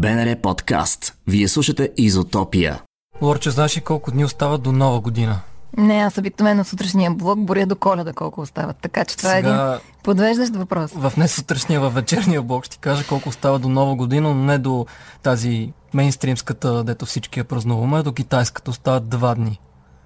БНР 0.00 0.36
подкаст. 0.36 1.14
Вие 1.26 1.48
слушате 1.48 1.90
Изотопия. 1.96 2.82
Лорче, 3.22 3.50
знаеш 3.50 3.76
ли 3.76 3.80
колко 3.80 4.10
дни 4.10 4.24
остават 4.24 4.62
до 4.62 4.72
нова 4.72 5.00
година? 5.00 5.40
Не, 5.76 5.94
аз 5.94 6.18
обикновено 6.18 6.64
сутрешния 6.64 7.10
блок 7.10 7.38
боря 7.38 7.66
до 7.66 7.76
коледа 7.76 8.12
колко 8.12 8.40
остават. 8.40 8.76
Така 8.82 9.04
че 9.04 9.16
това 9.16 9.30
Сега... 9.30 9.48
е 9.48 9.74
един 9.74 9.80
подвеждащ 10.02 10.56
въпрос. 10.56 10.90
В 10.94 11.12
не 11.16 11.28
сутрешния, 11.28 11.80
във 11.80 11.94
вечерния 11.94 12.42
блок 12.42 12.64
ще 12.64 12.76
ти 12.76 12.78
кажа 12.78 13.06
колко 13.08 13.28
остава 13.28 13.58
до 13.58 13.68
нова 13.68 13.94
година, 13.94 14.34
но 14.34 14.44
не 14.44 14.58
до 14.58 14.86
тази 15.22 15.72
мейнстримската, 15.94 16.84
дето 16.84 17.06
всички 17.06 17.38
я 17.38 17.44
празнуваме, 17.44 18.02
до 18.02 18.12
китайската 18.12 18.70
остават 18.70 19.08
два 19.08 19.34
дни. 19.34 19.60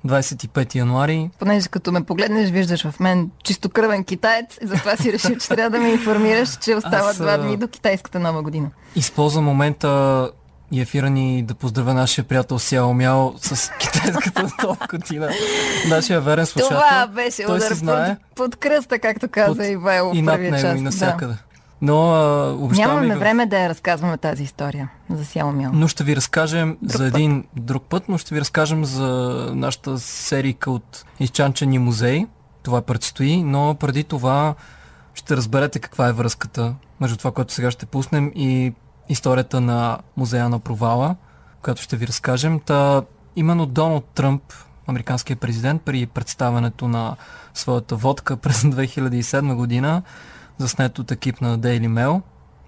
25 0.07 0.75
януари. 0.75 1.31
Понеже 1.39 1.69
като 1.69 1.93
ме 1.93 2.03
погледнеш, 2.03 2.51
виждаш 2.51 2.83
в 2.83 3.01
мен 3.01 3.31
чистокръвен 3.45 4.05
китаец 4.05 4.59
и 4.63 4.67
затова 4.67 4.97
си 4.97 5.13
решил, 5.13 5.37
че 5.37 5.49
трябва 5.49 5.71
да 5.71 5.79
ме 5.79 5.91
информираш, 5.91 6.57
че 6.57 6.75
остават 6.75 6.95
Аз, 7.07 7.17
два 7.17 7.37
дни 7.39 7.57
до 7.57 7.69
китайската 7.69 8.21
нова 8.21 8.43
година. 8.43 8.69
Използвам 8.97 9.45
момента 9.45 10.31
и 10.73 10.81
ефира 10.81 11.11
ни 11.11 11.43
да 11.43 11.55
поздравя 11.55 11.95
нашия 11.95 12.25
приятел 12.25 12.59
Сяо 12.59 12.95
Мяо 12.95 13.33
с 13.39 13.71
китайската 13.71 14.43
нова 14.63 14.77
година. 14.91 15.31
Нашия 15.89 16.21
верен 16.21 16.47
слушател. 16.47 16.77
Това 16.79 17.07
беше 17.07 17.43
Той 17.43 17.57
удар 17.57 17.73
знае. 17.73 18.17
под, 18.29 18.35
под 18.37 18.57
кръста, 18.57 18.99
както 18.99 19.29
каза 19.29 19.55
Под- 19.55 19.67
Ивайло 19.67 20.13
и 20.15 20.23
в 20.23 20.27
първия 20.27 20.51
него 20.51 20.63
част. 20.63 20.79
и 20.79 20.83
навсякъде. 20.83 21.35
Но 21.83 22.05
а, 22.05 22.53
обещавам 22.53 22.95
Нямаме 22.95 23.17
в- 23.17 23.19
време 23.19 23.47
да 23.47 23.59
я 23.59 23.69
разказваме 23.69 24.19
тази 24.19 24.43
история 24.43 24.89
за 25.11 25.25
Сяомио. 25.25 25.71
Но 25.73 25.89
ще 25.89 26.05
ви 26.05 26.17
разкажем 26.17 26.77
Друг 26.83 26.93
за 26.93 26.99
път. 27.01 27.07
един 27.09 27.45
друг 27.57 27.83
път, 27.83 28.09
но 28.09 28.19
ще 28.19 28.35
ви 28.35 28.41
разкажем 28.41 28.85
за 28.85 29.09
нашата 29.55 29.99
серийка 29.99 30.71
от 30.71 31.05
изчанчени 31.21 31.79
музеи. 31.79 32.27
Това 32.63 32.83
предстои, 32.83 33.43
но 33.43 33.75
преди 33.75 34.05
това 34.05 34.55
ще 35.15 35.37
разберете 35.37 35.79
каква 35.79 36.09
е 36.09 36.13
връзката 36.13 36.75
между 37.01 37.17
това, 37.17 37.33
което 37.33 37.53
сега 37.53 37.71
ще 37.71 37.87
пуснем 37.87 38.33
и 38.35 38.73
историята 39.09 39.61
на 39.61 39.99
музея 40.17 40.49
на 40.49 40.59
провала, 40.59 41.17
която 41.63 41.83
ще 41.83 41.97
ви 41.97 42.07
разкажем. 42.07 42.61
Та, 42.61 43.03
именно 43.37 43.67
Доналд 43.67 44.05
Тръмп, 44.05 44.43
американският 44.87 45.41
президент, 45.41 45.83
при 45.83 46.07
представянето 46.07 46.89
на 46.89 47.17
своята 47.55 47.97
водка 47.97 48.37
през 48.37 48.63
2007 48.63 49.55
година, 49.55 50.03
заснет 50.59 50.99
от 50.99 51.11
екип 51.11 51.41
на 51.41 51.59
Daily 51.59 51.89
Mail, 51.89 52.21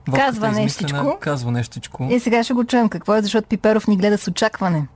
Водката 0.08 0.26
Казва 0.26 0.48
е 0.48 0.52
нещичко. 0.52 1.18
Казва 1.20 1.52
нещичко. 1.52 2.08
И 2.10 2.20
сега 2.20 2.44
ще 2.44 2.54
го 2.54 2.64
чуем 2.64 2.88
какво 2.88 3.14
е, 3.14 3.22
защото 3.22 3.48
Пиперов 3.48 3.86
ни 3.86 3.96
гледа 3.96 4.18
с 4.18 4.28
очакване. 4.28 4.86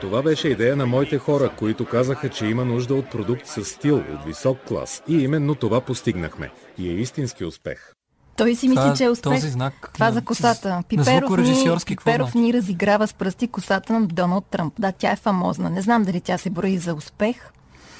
Това 0.00 0.22
беше 0.22 0.48
идея 0.48 0.76
на 0.76 0.86
моите 0.86 1.18
хора, 1.18 1.50
които 1.50 1.84
казаха, 1.86 2.28
че 2.28 2.46
има 2.46 2.64
нужда 2.64 2.94
от 2.94 3.10
продукт 3.10 3.46
с 3.46 3.64
стил, 3.64 3.96
от 3.96 4.24
висок 4.26 4.58
клас. 4.58 5.02
И 5.08 5.14
именно 5.16 5.54
това 5.54 5.80
постигнахме. 5.80 6.50
И 6.78 6.88
е 6.88 6.92
истински 6.92 7.44
успех. 7.44 7.92
Той 8.36 8.54
си 8.54 8.68
мисли, 8.68 8.82
Това- 8.82 8.94
че 8.94 9.04
е 9.04 9.10
успех. 9.10 9.32
този 9.32 9.48
знак 9.48 9.90
Това 9.94 10.06
на- 10.06 10.12
за 10.12 10.22
косата. 10.22 10.68
на 10.68 10.82
Пиперов, 10.82 11.08
ни, 11.38 11.64
какво 11.64 11.86
Пиперов 11.86 12.30
значи? 12.30 12.38
ни 12.38 12.52
разиграва 12.52 13.06
с 13.06 13.14
пръсти 13.14 13.48
косата 13.48 13.92
на 13.92 14.06
Доналд 14.06 14.44
Тръмп. 14.46 14.74
Да, 14.78 14.92
тя 14.92 15.10
е 15.10 15.16
фамозна. 15.16 15.70
Не 15.70 15.82
знам 15.82 16.02
дали 16.02 16.20
тя 16.20 16.38
се 16.38 16.50
брои 16.50 16.78
за 16.78 16.94
успех. 16.94 17.50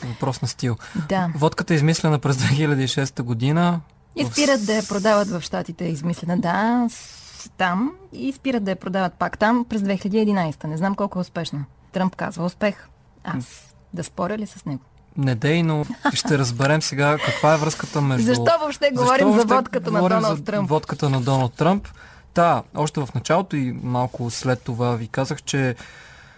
Въпрос 0.09 0.43
на 0.43 0.49
стил. 0.49 0.77
Да. 1.09 1.29
Водката 1.35 1.75
е 1.75 1.77
измислена 1.77 2.19
през 2.19 2.37
2006 2.37 3.23
година. 3.23 3.81
И 4.17 4.25
спират 4.25 4.67
да 4.67 4.75
я 4.75 4.83
продават 4.89 5.29
в 5.29 5.41
Штатите, 5.41 5.85
е 5.85 5.89
измислена. 5.89 6.39
Да, 6.39 6.89
там. 7.57 7.93
И 8.13 8.33
спират 8.33 8.65
да 8.65 8.71
я 8.71 8.77
продават 8.77 9.15
пак 9.15 9.39
там 9.39 9.67
през 9.69 9.83
2011. 9.83 10.65
Не 10.65 10.77
знам 10.77 10.95
колко 10.95 11.19
е 11.19 11.21
успешно. 11.21 11.65
Тръмп 11.93 12.17
казва 12.17 12.45
успех. 12.45 12.89
Аз 13.25 13.75
да 13.95 14.05
споря 14.05 14.39
ли 14.39 14.47
с 14.47 14.65
него? 14.65 14.83
Не 15.17 15.35
дей, 15.35 15.63
но 15.63 15.85
ще 16.15 16.39
разберем 16.39 16.83
сега 16.83 17.19
каква 17.27 17.55
е 17.55 17.57
връзката 17.57 18.01
между... 18.01 18.27
Защо 18.27 18.51
въобще 18.61 18.91
говорим 18.91 19.33
за 19.33 19.45
водката 19.45 19.91
на 19.91 20.01
Доналд 20.01 20.45
Тръмп? 20.45 20.69
водката 20.69 21.11
на 21.11 21.21
Доналд 21.21 21.55
Тръмп? 21.55 21.89
Да, 22.35 22.63
още 22.75 23.01
в 23.01 23.09
началото 23.15 23.57
и 23.57 23.73
малко 23.83 24.31
след 24.31 24.63
това 24.63 24.97
ви 24.97 25.09
казах, 25.09 25.43
че 25.43 25.77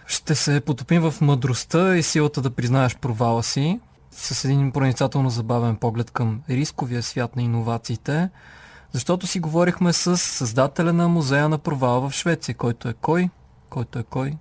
ще 0.07 0.35
се 0.35 0.61
потопим 0.61 1.01
в 1.01 1.21
мъдростта 1.21 1.97
и 1.97 2.03
силата 2.03 2.41
да 2.41 2.49
признаеш 2.49 2.97
провала 2.97 3.43
си 3.43 3.79
с 4.11 4.45
един 4.45 4.71
проницателно 4.71 5.29
забавен 5.29 5.75
поглед 5.75 6.11
към 6.11 6.41
рисковия 6.49 7.03
свят 7.03 7.35
на 7.35 7.41
иновациите, 7.41 8.29
защото 8.91 9.27
си 9.27 9.39
говорихме 9.39 9.93
с 9.93 10.17
създателя 10.17 10.93
на 10.93 11.07
музея 11.07 11.49
на 11.49 11.57
провала 11.57 12.09
в 12.09 12.13
Швеция, 12.13 12.55
който 12.55 12.89
е 12.89 12.93
кой? 12.93 13.29
Който 13.69 13.99
е 13.99 14.03
кой? 14.03 14.33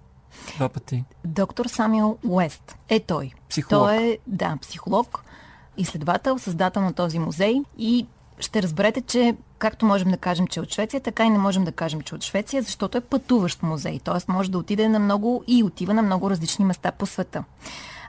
Два 0.57 0.69
пъти. 0.69 1.05
Доктор 1.25 1.67
Самюел 1.67 2.19
Уест 2.29 2.77
е 2.89 3.01
той. 3.01 3.33
Психолог. 3.49 3.89
Той 3.89 3.97
е, 3.97 4.19
да, 4.27 4.57
психолог, 4.63 5.25
изследовател, 5.77 6.39
създател 6.39 6.83
на 6.83 6.93
този 6.93 7.19
музей 7.19 7.55
и 7.79 8.07
ще 8.39 8.63
разберете, 8.63 9.01
че 9.01 9.37
както 9.59 9.87
можем 9.87 10.11
да 10.11 10.17
кажем, 10.17 10.47
че 10.47 10.61
е 10.61 10.63
от 10.63 10.73
Швеция, 10.73 11.01
така 11.01 11.25
и 11.25 11.31
не 11.31 11.39
можем 11.39 11.65
да 11.65 11.73
кажем, 11.73 12.01
че 12.01 12.15
е 12.15 12.17
от 12.17 12.25
Швеция, 12.25 12.63
защото 12.63 12.99
е 12.99 13.01
пътуващ 13.01 13.63
музей. 13.63 14.01
Т.е. 14.05 14.33
може 14.33 14.51
да 14.51 14.59
отиде 14.59 14.89
на 14.89 14.99
много 14.99 15.45
и 15.47 15.63
отива 15.63 15.95
на 15.95 16.03
много 16.03 16.31
различни 16.31 16.65
места 16.65 16.93
по 16.93 17.07
света. 17.07 17.45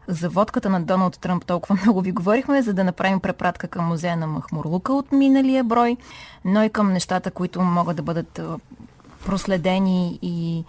За 0.07 0.29
водката 0.29 0.69
на 0.69 0.81
Доналд 0.81 1.19
Тръмп 1.19 1.45
толкова 1.45 1.77
много 1.81 2.01
ви 2.01 2.11
говорихме, 2.11 2.61
за 2.61 2.73
да 2.73 2.83
направим 2.83 3.19
препратка 3.19 3.67
към 3.67 3.85
музея 3.85 4.17
на 4.17 4.27
Махмурлука 4.27 4.93
от 4.93 5.11
миналия 5.11 5.63
брой, 5.63 5.97
но 6.45 6.63
и 6.63 6.69
към 6.69 6.93
нещата, 6.93 7.31
които 7.31 7.61
могат 7.61 7.95
да 7.95 8.03
бъдат 8.03 8.41
проследени 9.25 10.19
и 10.21 10.63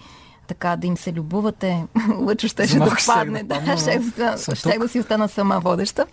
така 0.46 0.76
да 0.76 0.86
им 0.86 0.96
се 0.96 1.12
любувате. 1.12 1.84
Лъчо 2.20 2.48
ще, 2.48 2.66
ще 2.66 2.78
щях 2.98 3.30
да. 3.30 3.60
Да, 3.60 3.76
ще, 3.76 4.54
ще 4.54 4.78
да 4.78 4.88
си 4.88 5.00
остана 5.00 5.28
сама 5.28 5.60
водеща. 5.60 6.06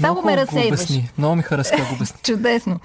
Само 0.00 0.22
ме 0.22 0.32
го 0.32 0.36
разсейваш. 0.36 0.80
обясни. 0.80 1.10
Много 1.18 1.36
ми 1.36 1.42
хареса 1.42 1.76
как 1.76 1.88
го 1.88 1.94
обясни. 1.94 2.18
Чудесно. 2.22 2.80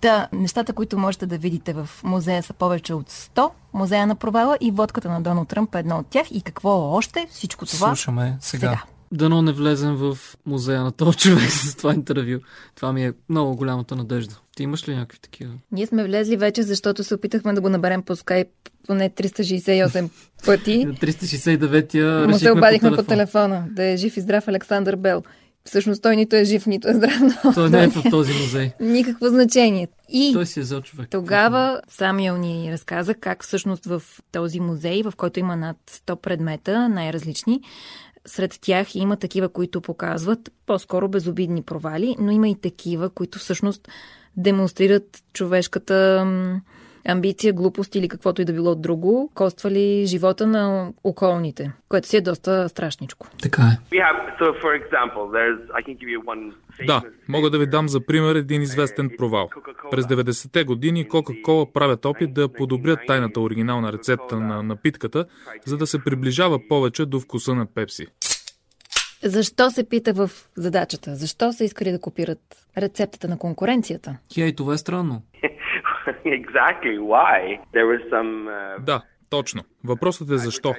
Та, 0.00 0.28
нещата, 0.32 0.72
които 0.72 0.98
можете 0.98 1.26
да 1.26 1.38
видите 1.38 1.72
в 1.72 1.88
музея 2.04 2.42
са 2.42 2.52
повече 2.52 2.94
от 2.94 3.10
100. 3.10 3.50
Музея 3.72 4.06
на 4.06 4.14
провала 4.14 4.58
и 4.60 4.70
водката 4.70 5.08
на 5.08 5.20
Доналд 5.20 5.48
Тръмп 5.48 5.74
е 5.74 5.78
едно 5.78 5.98
от 5.98 6.06
тях. 6.06 6.26
И 6.30 6.40
какво 6.40 6.90
още? 6.90 7.26
Всичко 7.30 7.66
това 7.66 7.88
Слушаме 7.88 8.36
сега. 8.40 8.60
сега. 8.68 8.82
Дано 9.12 9.42
не 9.42 9.52
влезем 9.52 9.94
в 9.94 10.18
музея 10.46 10.82
на 10.82 10.92
този 10.92 11.18
човек 11.18 11.50
с 11.50 11.74
това 11.76 11.94
интервю. 11.94 12.38
Това 12.74 12.92
ми 12.92 13.04
е 13.04 13.12
много 13.28 13.56
голямата 13.56 13.96
надежда. 13.96 14.34
Ти 14.56 14.62
имаш 14.62 14.88
ли 14.88 14.94
някакви 14.94 15.18
такива? 15.18 15.52
Ние 15.72 15.86
сме 15.86 16.04
влезли 16.04 16.36
вече, 16.36 16.62
защото 16.62 17.04
се 17.04 17.14
опитахме 17.14 17.52
да 17.52 17.60
го 17.60 17.68
наберем 17.68 18.02
по 18.02 18.16
скайп 18.16 18.48
поне 18.86 19.10
368 19.10 20.08
пъти. 20.46 20.84
На 20.84 20.94
369-я 20.94 22.28
Му 22.28 22.38
се 22.38 22.52
обадихме 22.52 22.90
по 22.90 22.96
по 22.96 23.02
телефон. 23.02 23.50
телефона. 23.50 23.64
Да 23.70 23.84
е 23.84 23.96
жив 23.96 24.16
и 24.16 24.20
здрав 24.20 24.48
Александър 24.48 24.96
Бел. 24.96 25.22
Всъщност 25.66 26.02
той 26.02 26.16
нито 26.16 26.36
е 26.36 26.44
жив, 26.44 26.66
нито 26.66 26.88
е 26.88 26.94
здрав, 26.94 27.54
Той 27.54 27.70
не 27.70 27.84
е 27.84 27.88
в 27.88 28.10
този 28.10 28.32
музей. 28.32 28.70
никакво 28.80 29.26
значение. 29.26 29.88
И 30.08 30.30
Той 30.32 30.46
си 30.46 30.60
е 30.60 30.62
взел 30.62 30.80
човек. 30.80 31.08
Тогава 31.10 31.80
Самиел 31.88 32.36
ни 32.36 32.72
разказа 32.72 33.14
как 33.14 33.44
всъщност 33.44 33.84
в 33.84 34.02
този 34.32 34.60
музей, 34.60 35.02
в 35.02 35.12
който 35.16 35.40
има 35.40 35.56
над 35.56 35.76
100 35.90 36.16
предмета, 36.16 36.88
най-различни, 36.88 37.60
сред 38.26 38.58
тях 38.60 38.94
има 38.94 39.16
такива, 39.16 39.48
които 39.48 39.80
показват 39.80 40.50
по-скоро 40.66 41.08
безобидни 41.08 41.62
провали, 41.62 42.16
но 42.18 42.30
има 42.30 42.48
и 42.48 42.60
такива, 42.60 43.10
които 43.10 43.38
всъщност 43.38 43.88
демонстрират 44.36 45.22
човешката 45.32 46.26
амбиция, 47.08 47.52
глупост 47.52 47.94
или 47.94 48.08
каквото 48.08 48.42
и 48.42 48.44
да 48.44 48.52
било 48.52 48.74
друго, 48.74 49.30
коствали 49.34 50.06
живота 50.06 50.46
на 50.46 50.92
околните, 51.04 51.72
което 51.88 52.08
си 52.08 52.16
е 52.16 52.20
доста 52.20 52.68
страшничко. 52.68 53.26
Така 53.42 53.62
е. 53.62 53.96
Да, 56.86 57.02
мога 57.28 57.50
да 57.50 57.58
ви 57.58 57.66
дам 57.66 57.88
за 57.88 58.06
пример 58.06 58.34
един 58.34 58.62
известен 58.62 59.10
провал. 59.18 59.50
През 59.90 60.04
90-те 60.04 60.64
години 60.64 61.08
Кока-Кола 61.08 61.72
правят 61.72 62.04
опит 62.04 62.34
да 62.34 62.52
подобрят 62.52 62.98
тайната 63.06 63.40
оригинална 63.40 63.92
рецепта 63.92 64.40
на 64.40 64.62
напитката, 64.62 65.24
за 65.64 65.76
да 65.76 65.86
се 65.86 66.04
приближава 66.04 66.60
повече 66.68 67.06
до 67.06 67.20
вкуса 67.20 67.54
на 67.54 67.66
Пепси. 67.66 68.06
Защо 69.22 69.70
се 69.70 69.88
пита 69.88 70.12
в 70.12 70.30
задачата? 70.56 71.16
Защо 71.16 71.52
са 71.52 71.64
искали 71.64 71.92
да 71.92 72.00
копират 72.00 72.38
рецептата 72.78 73.28
на 73.28 73.38
конкуренцията? 73.38 74.16
Хей, 74.34 74.54
това 74.54 74.74
е 74.74 74.78
странно. 74.78 75.22
exactly 76.24 76.98
why. 76.98 77.58
There 77.74 77.86
was 77.86 78.00
some 78.10 78.48
uh, 78.48 78.80
Да, 78.80 79.02
точно. 79.30 79.62
Въпросът 79.84 80.30
е 80.30 80.38
защо. 80.38 80.74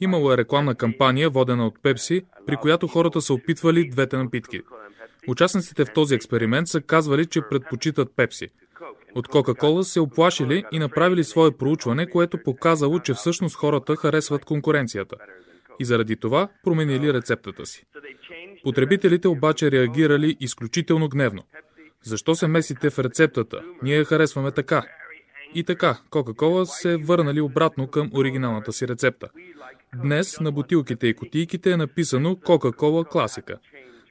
Имало 0.00 0.32
е 0.32 0.36
рекламна 0.36 0.74
кампания, 0.74 1.30
водена 1.30 1.66
от 1.66 1.82
Пепси, 1.82 2.22
при 2.46 2.56
която 2.56 2.86
хората 2.86 3.20
са 3.20 3.34
опитвали 3.34 3.88
двете 3.88 4.16
напитки. 4.16 4.60
Участниците 5.28 5.84
в 5.84 5.92
този 5.92 6.14
експеримент 6.14 6.68
са 6.68 6.80
казвали, 6.80 7.26
че 7.26 7.40
предпочитат 7.50 8.16
Пепси. 8.16 8.48
От 9.14 9.28
Кока-Кола 9.28 9.82
се 9.82 10.00
оплашили 10.00 10.64
и 10.72 10.78
направили 10.78 11.24
свое 11.24 11.50
проучване, 11.56 12.06
което 12.06 12.42
показало, 12.42 13.00
че 13.00 13.14
всъщност 13.14 13.56
хората 13.56 13.96
харесват 13.96 14.44
конкуренцията. 14.44 15.16
И 15.80 15.84
заради 15.84 16.16
това 16.16 16.48
променили 16.64 17.12
рецептата 17.12 17.66
си. 17.66 17.84
Потребителите 18.64 19.28
обаче 19.28 19.70
реагирали 19.70 20.36
изключително 20.40 21.08
гневно. 21.08 21.42
Защо 22.06 22.34
се 22.34 22.46
месите 22.46 22.90
в 22.90 22.98
рецептата? 22.98 23.60
Ние 23.82 23.96
я 23.96 24.04
харесваме 24.04 24.50
така. 24.50 24.82
И 25.54 25.64
така, 25.64 25.98
Кока-Кола 26.10 26.66
се 26.66 26.96
върнали 26.96 27.40
обратно 27.40 27.86
към 27.86 28.10
оригиналната 28.14 28.72
си 28.72 28.88
рецепта. 28.88 29.28
Днес 30.02 30.40
на 30.40 30.52
бутилките 30.52 31.06
и 31.06 31.14
кутийките 31.14 31.70
е 31.70 31.76
написано 31.76 32.36
Кока-Кола 32.36 33.04
класика. 33.04 33.58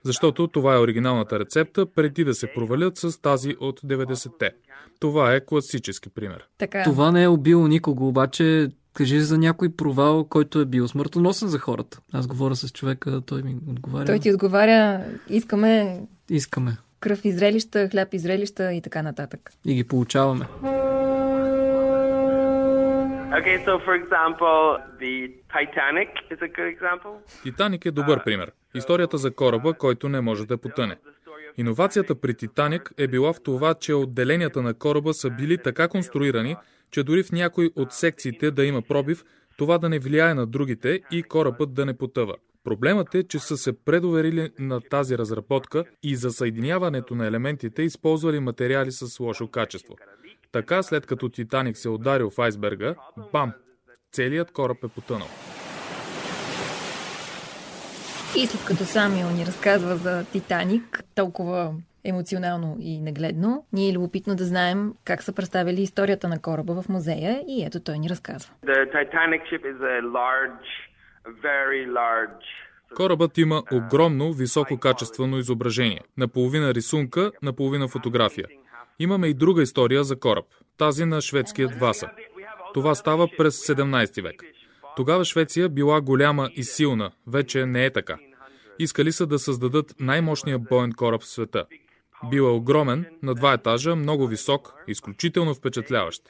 Защото 0.03 0.47
това 0.47 0.75
е 0.75 0.79
оригиналната 0.79 1.39
рецепта 1.39 1.85
преди 1.85 2.23
да 2.23 2.33
се 2.33 2.47
провалят 2.55 2.97
с 2.97 3.21
тази 3.21 3.55
от 3.59 3.81
90-те. 3.81 4.51
Това 4.99 5.33
е 5.33 5.45
класически 5.45 6.09
пример. 6.09 6.47
Така. 6.57 6.83
Това 6.83 7.11
не 7.11 7.23
е 7.23 7.27
убило 7.27 7.67
никого, 7.67 8.07
обаче 8.07 8.69
кажи 8.93 9.19
за 9.19 9.37
някой 9.37 9.69
провал, 9.69 10.23
който 10.23 10.59
е 10.59 10.65
бил 10.65 10.87
смъртоносен 10.87 11.47
за 11.47 11.59
хората. 11.59 11.99
Аз 12.13 12.27
говоря 12.27 12.55
с 12.55 12.71
човека, 12.71 13.21
той 13.25 13.41
ми 13.41 13.55
отговаря. 13.69 14.05
Той 14.05 14.19
ти 14.19 14.31
отговаря, 14.31 15.05
искаме 15.29 16.01
Искаме. 16.29 16.77
Кръв 16.99 17.25
и 17.25 17.31
зрелища, 17.31 17.89
хляб 17.89 18.13
и 18.13 18.19
зрелища 18.19 18.73
и 18.73 18.81
така 18.81 19.01
нататък. 19.01 19.51
И 19.65 19.75
ги 19.75 19.83
получаваме. 19.83 20.45
Okay, 23.39 23.57
so 23.65 23.73
for 23.87 23.95
example, 24.03 24.57
the 25.03 25.15
Titanic 25.55 26.11
is 26.33 26.39
a 26.47 26.49
good 26.57 26.69
example. 26.77 27.43
Титаник 27.43 27.85
е 27.85 27.91
добър 27.91 28.23
пример. 28.23 28.51
Историята 28.75 29.17
за 29.17 29.31
кораба, 29.31 29.73
който 29.73 30.09
не 30.09 30.21
може 30.21 30.45
да 30.45 30.57
потъне. 30.57 30.97
Иновацията 31.57 32.15
при 32.15 32.33
Титаник 32.33 32.93
е 32.97 33.07
била 33.07 33.33
в 33.33 33.43
това, 33.43 33.73
че 33.73 33.93
отделенията 33.93 34.61
на 34.61 34.73
кораба 34.73 35.13
са 35.13 35.29
били 35.29 35.57
така 35.57 35.87
конструирани, 35.87 36.55
че 36.91 37.03
дори 37.03 37.23
в 37.23 37.31
някой 37.31 37.71
от 37.75 37.93
секциите 37.93 38.51
да 38.51 38.65
има 38.65 38.81
пробив, 38.81 39.23
това 39.57 39.77
да 39.77 39.89
не 39.89 39.99
влияе 39.99 40.33
на 40.33 40.45
другите 40.45 41.01
и 41.11 41.23
корабът 41.23 41.73
да 41.73 41.85
не 41.85 41.97
потъва. 41.97 42.35
Проблемът 42.65 43.15
е, 43.15 43.27
че 43.27 43.39
са 43.39 43.57
се 43.57 43.83
предоверили 43.85 44.49
на 44.59 44.81
тази 44.81 45.17
разработка 45.17 45.83
и 46.03 46.15
за 46.15 46.31
съединяването 46.31 47.15
на 47.15 47.27
елементите 47.27 47.81
използвали 47.81 48.39
материали 48.39 48.91
с 48.91 49.19
лошо 49.19 49.47
качество. 49.47 49.95
Така, 50.51 50.83
след 50.83 51.05
като 51.05 51.29
Титаник 51.29 51.77
се 51.77 51.87
е 51.87 51.91
ударил 51.91 52.29
в 52.29 52.39
айсберга, 52.39 52.95
бам! 53.31 53.53
Целият 54.11 54.51
кораб 54.51 54.77
е 54.83 54.87
потънал. 54.87 55.27
И 58.37 58.47
след 58.47 58.65
като 58.65 58.83
Самио 58.83 59.29
ни 59.29 59.45
разказва 59.45 59.95
за 59.95 60.25
Титаник, 60.25 61.03
толкова 61.15 61.73
емоционално 62.03 62.77
и 62.79 63.01
нагледно, 63.01 63.65
ние 63.73 63.89
е 63.89 63.93
любопитно 63.93 64.35
да 64.35 64.43
знаем 64.43 64.93
как 65.05 65.23
са 65.23 65.35
представили 65.35 65.81
историята 65.81 66.27
на 66.27 66.41
кораба 66.41 66.81
в 66.81 66.89
музея 66.89 67.43
и 67.47 67.65
ето 67.65 67.79
той 67.79 67.99
ни 67.99 68.09
разказва. 68.09 68.53
The 68.65 68.91
Titanic 68.93 69.41
ship 69.51 69.63
is 69.73 69.79
a 69.81 70.01
large. 70.01 70.94
Корабът 72.95 73.37
има 73.37 73.63
огромно 73.71 74.33
висококачествено 74.33 75.37
изображение. 75.37 76.01
Наполовина 76.17 76.73
рисунка, 76.73 77.31
наполовина 77.41 77.87
фотография. 77.87 78.47
Имаме 78.99 79.27
и 79.27 79.33
друга 79.33 79.61
история 79.61 80.03
за 80.03 80.19
кораб. 80.19 80.45
Тази 80.77 81.05
на 81.05 81.21
шведският 81.21 81.79
Васа. 81.79 82.09
Това 82.73 82.95
става 82.95 83.27
през 83.37 83.67
17 83.67 84.21
век. 84.21 84.43
Тогава 84.95 85.25
Швеция 85.25 85.69
била 85.69 86.01
голяма 86.01 86.49
и 86.55 86.63
силна, 86.63 87.11
вече 87.27 87.65
не 87.65 87.85
е 87.85 87.93
така. 87.93 88.17
Искали 88.79 89.11
са 89.11 89.27
да 89.27 89.39
създадат 89.39 89.95
най-мощния 89.99 90.59
боен 90.59 90.91
кораб 90.91 91.21
в 91.21 91.27
света. 91.27 91.65
Бил 92.29 92.41
е 92.41 92.49
огромен, 92.49 93.05
на 93.23 93.33
два 93.33 93.53
етажа, 93.53 93.95
много 93.95 94.27
висок, 94.27 94.73
изключително 94.87 95.53
впечатляващ. 95.53 96.21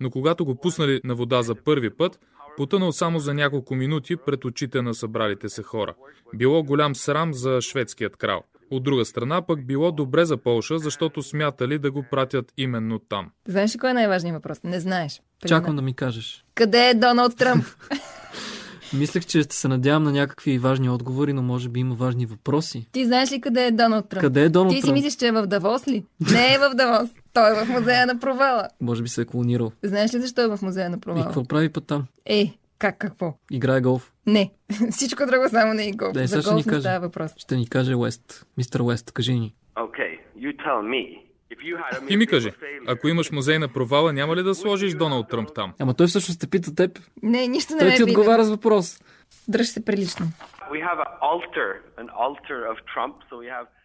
Но 0.00 0.10
когато 0.10 0.44
го 0.44 0.60
пуснали 0.60 1.00
на 1.04 1.14
вода 1.14 1.42
за 1.42 1.54
първи 1.54 1.90
път, 1.90 2.18
потънал 2.58 2.92
само 2.92 3.18
за 3.18 3.34
няколко 3.34 3.74
минути 3.74 4.16
пред 4.16 4.44
очите 4.44 4.82
на 4.82 4.94
събралите 4.94 5.48
се 5.48 5.62
хора. 5.62 5.94
Било 6.34 6.62
голям 6.62 6.94
срам 6.94 7.34
за 7.34 7.60
шведският 7.60 8.16
крал. 8.16 8.42
От 8.70 8.82
друга 8.82 9.04
страна 9.04 9.42
пък 9.42 9.66
било 9.66 9.92
добре 9.92 10.24
за 10.24 10.36
Полша, 10.36 10.78
защото 10.78 11.22
смятали 11.22 11.78
да 11.78 11.90
го 11.90 12.04
пратят 12.10 12.52
именно 12.56 12.98
там. 12.98 13.30
Знаеш 13.48 13.74
ли 13.74 13.78
кой 13.78 13.90
е 13.90 13.94
най-важният 13.94 14.34
въпрос? 14.34 14.62
Не 14.64 14.80
знаеш. 14.80 15.22
Чакам 15.46 15.76
да 15.76 15.82
ми 15.82 15.94
кажеш. 15.94 16.44
Къде 16.54 16.88
е 16.88 16.94
Доналд 16.94 17.36
Тръмп? 17.36 17.64
Мислех, 18.92 19.26
че 19.26 19.42
ще 19.42 19.56
се 19.56 19.68
надявам 19.68 20.02
на 20.02 20.12
някакви 20.12 20.58
важни 20.58 20.90
отговори, 20.90 21.32
но 21.32 21.42
може 21.42 21.68
би 21.68 21.80
има 21.80 21.94
важни 21.94 22.26
въпроси. 22.26 22.86
Ти 22.92 23.04
знаеш 23.04 23.32
ли 23.32 23.40
къде 23.40 23.66
е 23.66 23.70
Доналд 23.70 24.08
Тръмп? 24.08 24.20
Къде 24.20 24.42
е 24.42 24.48
Доналд 24.48 24.70
Ти 24.70 24.76
си 24.76 24.82
Тръмп? 24.82 24.94
мислиш, 24.94 25.14
че 25.14 25.26
е 25.26 25.32
в 25.32 25.46
Давос 25.46 25.88
ли? 25.88 26.04
Не 26.32 26.54
е 26.54 26.58
в 26.60 26.74
Давос. 26.74 27.08
Той 27.32 27.50
е 27.52 27.64
в 27.64 27.68
музея 27.70 28.06
на 28.06 28.18
провала. 28.18 28.68
Може 28.80 29.02
би 29.02 29.08
се 29.08 29.22
е 29.22 29.24
клонирал. 29.24 29.72
Знаеш 29.82 30.14
ли 30.14 30.20
защо 30.20 30.40
е 30.42 30.48
в 30.48 30.62
музея 30.62 30.90
на 30.90 30.96
И 30.96 31.00
провала? 31.00 31.24
какво 31.24 31.44
прави 31.44 31.68
път 31.68 31.86
там? 31.86 32.04
Е, 32.26 32.52
как 32.78 32.98
какво? 32.98 33.34
Играе 33.50 33.80
голф. 33.80 34.12
Не. 34.26 34.50
Всичко 34.90 35.26
друго 35.26 35.48
само 35.48 35.74
не 35.74 35.88
е 35.88 35.92
голф. 35.92 36.12
Да, 36.12 36.20
За 36.20 36.28
сега 36.28 36.42
ще 36.42 36.50
ни 36.50 36.54
голф 36.54 36.66
не 36.66 36.70
каже. 36.70 36.80
става 36.82 37.00
въпрос. 37.00 37.30
Ще 37.36 37.56
ни 37.56 37.68
каже 37.68 37.94
Уест. 37.94 38.46
Мистер 38.56 38.80
Уест, 38.80 39.12
кажи 39.12 39.32
ни. 39.34 39.54
Okay, 39.76 40.12
you 40.38 40.56
tell 40.56 40.82
me. 40.84 41.18
Ти 42.08 42.16
ми 42.16 42.26
кажи, 42.26 42.50
ако 42.86 43.08
имаш 43.08 43.30
музей 43.30 43.58
на 43.58 43.68
провала, 43.68 44.12
няма 44.12 44.36
ли 44.36 44.42
да 44.42 44.54
сложиш 44.54 44.94
Доналд 44.94 45.28
Тръмп 45.28 45.48
там? 45.54 45.72
Ама 45.78 45.94
той 45.94 46.06
всъщност 46.06 46.40
те 46.40 46.46
пита 46.46 46.74
теб. 46.74 46.98
Не, 47.22 47.46
нищо 47.46 47.72
не 47.72 47.78
Той 47.78 47.90
ти 47.90 47.96
пита. 47.96 48.04
отговаря 48.04 48.44
с 48.44 48.48
въпрос. 48.50 49.00
Дръж 49.48 49.68
се 49.68 49.84
прилично. 49.84 50.26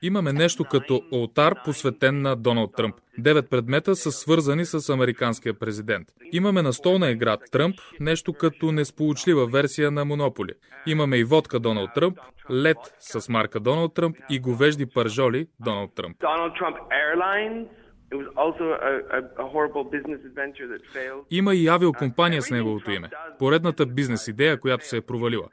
Имаме 0.01 0.33
нещо 0.33 0.63
като 0.63 1.01
олтар, 1.13 1.63
посветен 1.65 2.21
на 2.21 2.35
Доналд 2.35 2.71
Тръмп. 2.77 2.95
Девет 3.17 3.49
предмета 3.49 3.95
са 3.95 4.11
свързани 4.11 4.65
с 4.65 4.89
американския 4.89 5.53
президент. 5.53 6.07
Имаме 6.31 6.61
настолна 6.61 7.09
игра 7.11 7.37
Тръмп, 7.51 7.75
нещо 7.99 8.33
като 8.33 8.71
несполучлива 8.71 9.45
версия 9.45 9.91
на 9.91 10.05
Монополи. 10.05 10.51
Имаме 10.87 11.17
и 11.17 11.23
водка 11.23 11.59
Доналд 11.59 11.89
Тръмп, 11.95 12.17
лед 12.51 12.77
с 12.99 13.29
марка 13.29 13.59
Доналд 13.59 13.93
Тръмп 13.93 14.17
и 14.29 14.39
говежди 14.39 14.85
пържоли 14.85 15.47
Доналд 15.59 15.95
Тръмп. 15.95 16.17
Има 21.31 21.55
и 21.55 21.67
авиокомпания 21.67 22.41
с 22.41 22.51
неговото 22.51 22.91
име. 22.91 23.09
Поредната 23.39 23.85
бизнес 23.85 24.27
идея, 24.27 24.59
която 24.59 24.87
се 24.87 24.97
е 24.97 25.01
провалила. 25.01 25.47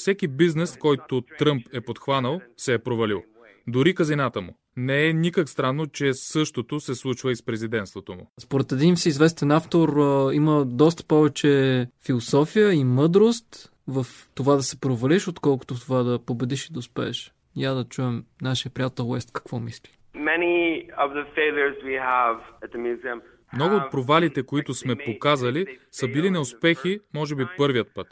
Всеки 0.00 0.28
бизнес, 0.28 0.78
който 0.78 1.22
Тръмп 1.38 1.62
е 1.72 1.80
подхванал, 1.80 2.40
се 2.56 2.74
е 2.74 2.78
провалил. 2.78 3.22
Дори 3.66 3.94
казината 3.94 4.40
му. 4.40 4.56
Не 4.76 5.08
е 5.08 5.12
никак 5.12 5.48
странно, 5.48 5.86
че 5.86 6.14
същото 6.14 6.80
се 6.80 6.94
случва 6.94 7.32
и 7.32 7.36
с 7.36 7.44
президентството 7.44 8.12
му. 8.12 8.30
Според 8.40 8.72
един 8.72 8.94
всеизвестен 8.94 9.50
автор 9.50 9.88
а, 9.88 10.34
има 10.34 10.64
доста 10.64 11.04
повече 11.08 11.86
философия 12.06 12.72
и 12.72 12.84
мъдрост 12.84 13.72
в 13.88 14.06
това 14.34 14.56
да 14.56 14.62
се 14.62 14.80
провалиш, 14.80 15.28
отколкото 15.28 15.74
в 15.74 15.80
това 15.80 16.02
да 16.02 16.18
победиш 16.18 16.66
и 16.66 16.72
да 16.72 16.78
успееш. 16.78 17.32
Я 17.56 17.74
да 17.74 17.84
чуем 17.84 18.24
нашия 18.42 18.72
приятел 18.72 19.10
Уест 19.10 19.32
какво 19.32 19.58
мисли. 19.58 19.90
Many 20.14 20.86
of 21.04 21.08
the 21.18 21.24
failures 21.38 21.76
we 21.90 21.96
have 22.12 22.36
at 22.64 22.70
the 22.74 22.80
museum. 22.88 23.20
Много 23.54 23.74
от 23.74 23.90
провалите, 23.90 24.42
които 24.42 24.74
сме 24.74 24.96
показали, 24.96 25.78
са 25.90 26.08
били 26.08 26.30
неуспехи, 26.30 27.00
може 27.14 27.34
би 27.34 27.46
първият 27.56 27.94
път. 27.94 28.06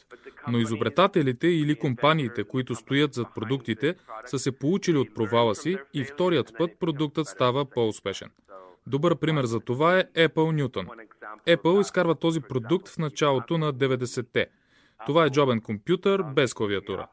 Но 0.48 0.58
изобретателите 0.58 1.48
или 1.48 1.74
компаниите, 1.74 2.44
които 2.44 2.74
стоят 2.74 3.14
зад 3.14 3.26
продуктите, 3.34 3.94
са 4.26 4.38
се 4.38 4.52
получили 4.52 4.96
от 4.96 5.14
провала 5.14 5.54
си 5.54 5.76
и 5.94 6.04
вторият 6.04 6.52
път 6.58 6.70
продуктът 6.80 7.26
става 7.26 7.64
по-успешен. 7.64 8.30
Добър 8.86 9.16
пример 9.16 9.44
за 9.44 9.60
това 9.60 9.98
е 9.98 10.04
Apple 10.04 10.28
Newton. 10.66 10.86
Apple 11.46 11.80
изкарва 11.80 12.14
този 12.14 12.40
продукт 12.40 12.88
в 12.88 12.98
началото 12.98 13.58
на 13.58 13.74
90-те. 13.74 14.46
Това 15.06 15.24
е 15.24 15.30
джобен 15.30 15.60
компютър 15.60 16.22
без 16.22 16.54
клавиатура. 16.54 17.06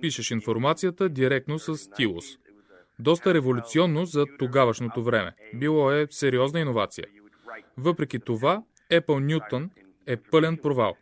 Пишеш 0.00 0.30
информацията 0.30 1.08
директно 1.08 1.58
с 1.58 1.76
стилус. 1.76 2.24
Доста 2.98 3.34
революционно 3.34 4.04
за 4.04 4.24
тогавашното 4.38 5.02
време. 5.02 5.32
Било 5.54 5.92
е 5.92 6.06
сериозна 6.10 6.60
иновация. 6.60 7.04
Въпреки 7.76 8.18
това, 8.18 8.62
Apple 8.90 9.38
Newton 9.38 9.68
е 10.06 10.16
пълен 10.16 10.56
провал. 10.56 10.96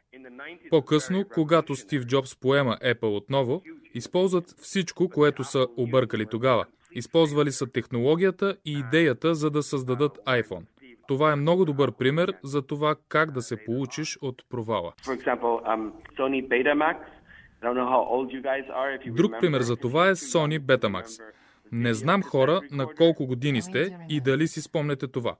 По-късно, 0.70 1.24
когато 1.34 1.74
Стив 1.74 2.06
Джобс 2.06 2.36
поема 2.36 2.76
Apple 2.84 3.16
отново, 3.16 3.62
използват 3.94 4.50
всичко, 4.50 5.08
което 5.08 5.44
са 5.44 5.66
объркали 5.76 6.26
тогава. 6.26 6.66
Използвали 6.92 7.52
са 7.52 7.66
технологията 7.66 8.56
и 8.64 8.72
идеята, 8.72 9.34
за 9.34 9.50
да 9.50 9.62
създадат 9.62 10.18
iPhone. 10.26 10.64
Това 11.08 11.32
е 11.32 11.36
много 11.36 11.64
добър 11.64 11.92
пример 11.92 12.32
за 12.42 12.62
това 12.62 12.96
как 13.08 13.30
да 13.30 13.42
се 13.42 13.64
получиш 13.64 14.18
от 14.22 14.42
провала. 14.50 14.92
Um, 15.06 15.92
Друг 19.16 19.32
пример 19.40 19.60
за 19.60 19.76
това 19.76 20.08
е 20.08 20.14
Sony 20.14 20.60
Betamax. 20.60 21.22
Не 21.72 21.94
знам 21.94 22.22
хора 22.22 22.60
на 22.70 22.86
колко 22.94 23.26
години 23.26 23.62
сте 23.62 23.96
и 24.08 24.20
дали 24.20 24.48
си 24.48 24.60
спомнете 24.60 25.08
това. 25.08 25.36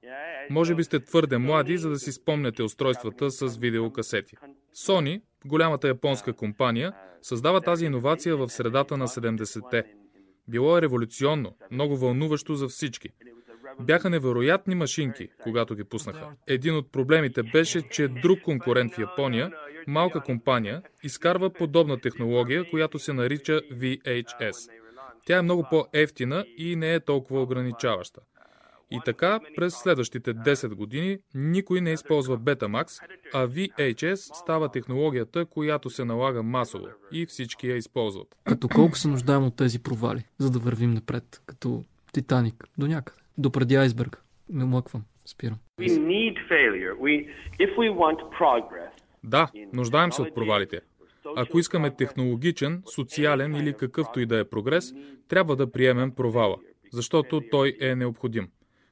Може 0.51 0.75
би 0.75 0.85
сте 0.85 1.01
твърде 1.01 1.39
млади, 1.39 1.79
за 1.79 1.91
да 1.91 1.99
си 1.99 2.13
спомнете 2.13 2.63
устройствата 2.63 3.31
с 3.31 3.57
видеокасети. 3.57 4.37
Sony, 4.77 5.23
голямата 5.45 5.89
японска 5.89 6.33
компания, 6.33 6.93
създава 7.23 7.61
тази 7.61 7.87
иновация 7.87 8.37
в 8.37 8.49
средата 8.49 8.97
на 8.97 9.09
70-те. 9.09 9.85
Било 10.49 10.79
е 10.79 10.83
революционно, 10.83 11.57
много 11.71 11.97
вълнуващо 11.97 12.55
за 12.55 12.69
всички. 12.69 13.09
Бяха 13.81 14.11
невероятни 14.11 14.75
машинки, 14.75 15.29
когато 15.43 15.75
ги 15.75 15.85
пуснаха. 15.85 16.31
Един 16.47 16.77
от 16.77 16.93
проблемите 16.93 17.43
беше, 17.43 17.83
че 17.83 18.09
друг 18.09 18.41
конкурент 18.43 18.95
в 18.95 18.99
Япония, 18.99 19.53
малка 19.87 20.21
компания, 20.21 20.83
изкарва 21.03 21.51
подобна 21.51 22.01
технология, 22.01 22.71
която 22.71 22.99
се 22.99 23.13
нарича 23.13 23.61
VHS. 23.73 24.78
Тя 25.29 25.39
е 25.39 25.43
много 25.43 25.67
по-ефтина 25.71 26.45
и 26.59 26.77
не 26.77 26.95
е 26.95 27.01
толкова 27.01 27.43
ограничаваща. 27.43 28.21
И 28.91 29.01
така, 29.05 29.41
през 29.57 29.75
следващите 29.75 30.35
10 30.35 30.75
години 30.75 31.19
никой 31.35 31.81
не 31.81 31.93
използва 31.93 32.39
Betamax, 32.39 33.03
а 33.35 33.49
VHS 33.49 34.15
става 34.15 34.69
технологията, 34.69 35.45
която 35.45 35.91
се 35.91 36.05
налага 36.05 36.43
масово 36.43 36.87
и 37.13 37.27
всички 37.27 37.69
я 37.69 37.77
използват. 37.77 38.37
Като 38.45 38.69
колко 38.69 38.99
се 38.99 39.09
нуждаем 39.09 39.45
от 39.45 39.57
тези 39.57 39.83
провали, 39.83 40.25
за 40.39 40.51
да 40.51 40.59
вървим 40.59 40.91
напред, 40.91 41.43
като 41.47 41.85
Титаник, 42.13 42.65
до 42.79 42.87
някъде, 42.87 43.21
до 43.39 43.51
преди 43.51 43.77
айсберг. 43.77 44.23
Не 44.49 44.65
млъквам, 44.65 45.03
спирам. 45.27 45.59
We 45.81 45.89
need 45.89 46.37
failure. 46.51 46.95
We, 47.01 47.29
if 47.61 47.77
we 47.77 47.91
want 47.93 48.19
progress, 48.41 49.03
Да, 49.25 49.49
нуждаем 49.73 50.13
се 50.13 50.23
от 50.23 50.35
провалите. 50.35 50.81
Ако 51.37 51.59
искаме 51.59 51.97
технологичен, 51.97 52.83
социален 52.95 53.55
или 53.55 53.73
какъвто 53.73 54.21
и 54.21 54.27
да 54.27 54.39
е 54.39 54.45
прогрес, 54.45 54.93
трябва 55.29 55.57
да 55.57 55.73
приемем 55.73 56.11
провала, 56.11 56.57
защото 56.93 57.41
той 57.51 57.77
е 57.81 57.95
необходим. 57.95 58.49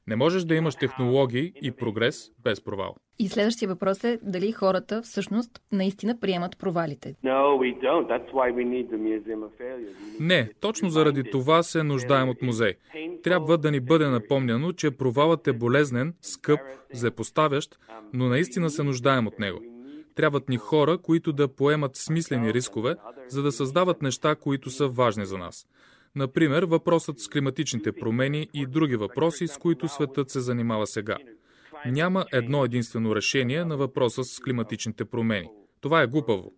Не 0.08 0.16
можеш 0.16 0.44
да 0.44 0.54
имаш 0.54 0.74
технологии 0.74 1.52
и 1.62 1.72
прогрес 1.72 2.30
без 2.44 2.64
провал. 2.64 2.94
И 3.18 3.28
следващия 3.28 3.68
въпрос 3.68 4.04
е 4.04 4.18
дали 4.22 4.52
хората 4.52 5.02
всъщност 5.02 5.62
наистина 5.72 6.20
приемат 6.20 6.58
провалите. 6.58 7.14
Не, 10.20 10.50
точно 10.60 10.90
заради 10.90 11.30
това 11.30 11.62
се 11.62 11.82
нуждаем 11.82 12.28
от 12.28 12.42
музей. 12.42 12.74
Трябва 13.22 13.58
да 13.58 13.70
ни 13.70 13.80
бъде 13.80 14.08
напомняно, 14.08 14.72
че 14.72 14.90
провалът 14.90 15.48
е 15.48 15.52
болезнен, 15.52 16.14
скъп, 16.20 16.60
злепоставящ, 16.92 17.78
но 18.12 18.28
наистина 18.28 18.70
се 18.70 18.82
нуждаем 18.82 19.26
от 19.26 19.38
него. 19.38 19.60
Трябват 20.16 20.48
ни 20.48 20.56
хора, 20.56 20.98
които 20.98 21.32
да 21.32 21.48
поемат 21.48 21.96
смислени 21.96 22.54
рискове, 22.54 22.96
за 23.28 23.42
да 23.42 23.52
създават 23.52 24.02
неща, 24.02 24.34
които 24.34 24.70
са 24.70 24.88
важни 24.88 25.26
за 25.26 25.38
нас. 25.38 25.66
Например, 26.14 26.62
въпросът 26.62 27.20
с 27.20 27.28
климатичните 27.28 27.92
промени 27.92 28.48
и 28.54 28.66
други 28.66 28.96
въпроси, 28.96 29.46
с 29.46 29.58
които 29.58 29.88
светът 29.88 30.30
се 30.30 30.40
занимава 30.40 30.86
сега. 30.86 31.16
Няма 31.86 32.24
едно 32.32 32.64
единствено 32.64 33.16
решение 33.16 33.64
на 33.64 33.76
въпроса 33.76 34.24
с 34.24 34.40
климатичните 34.40 35.04
промени. 35.04 35.48
Това 35.80 36.02
е 36.02 36.06
глупаво. 36.06 36.52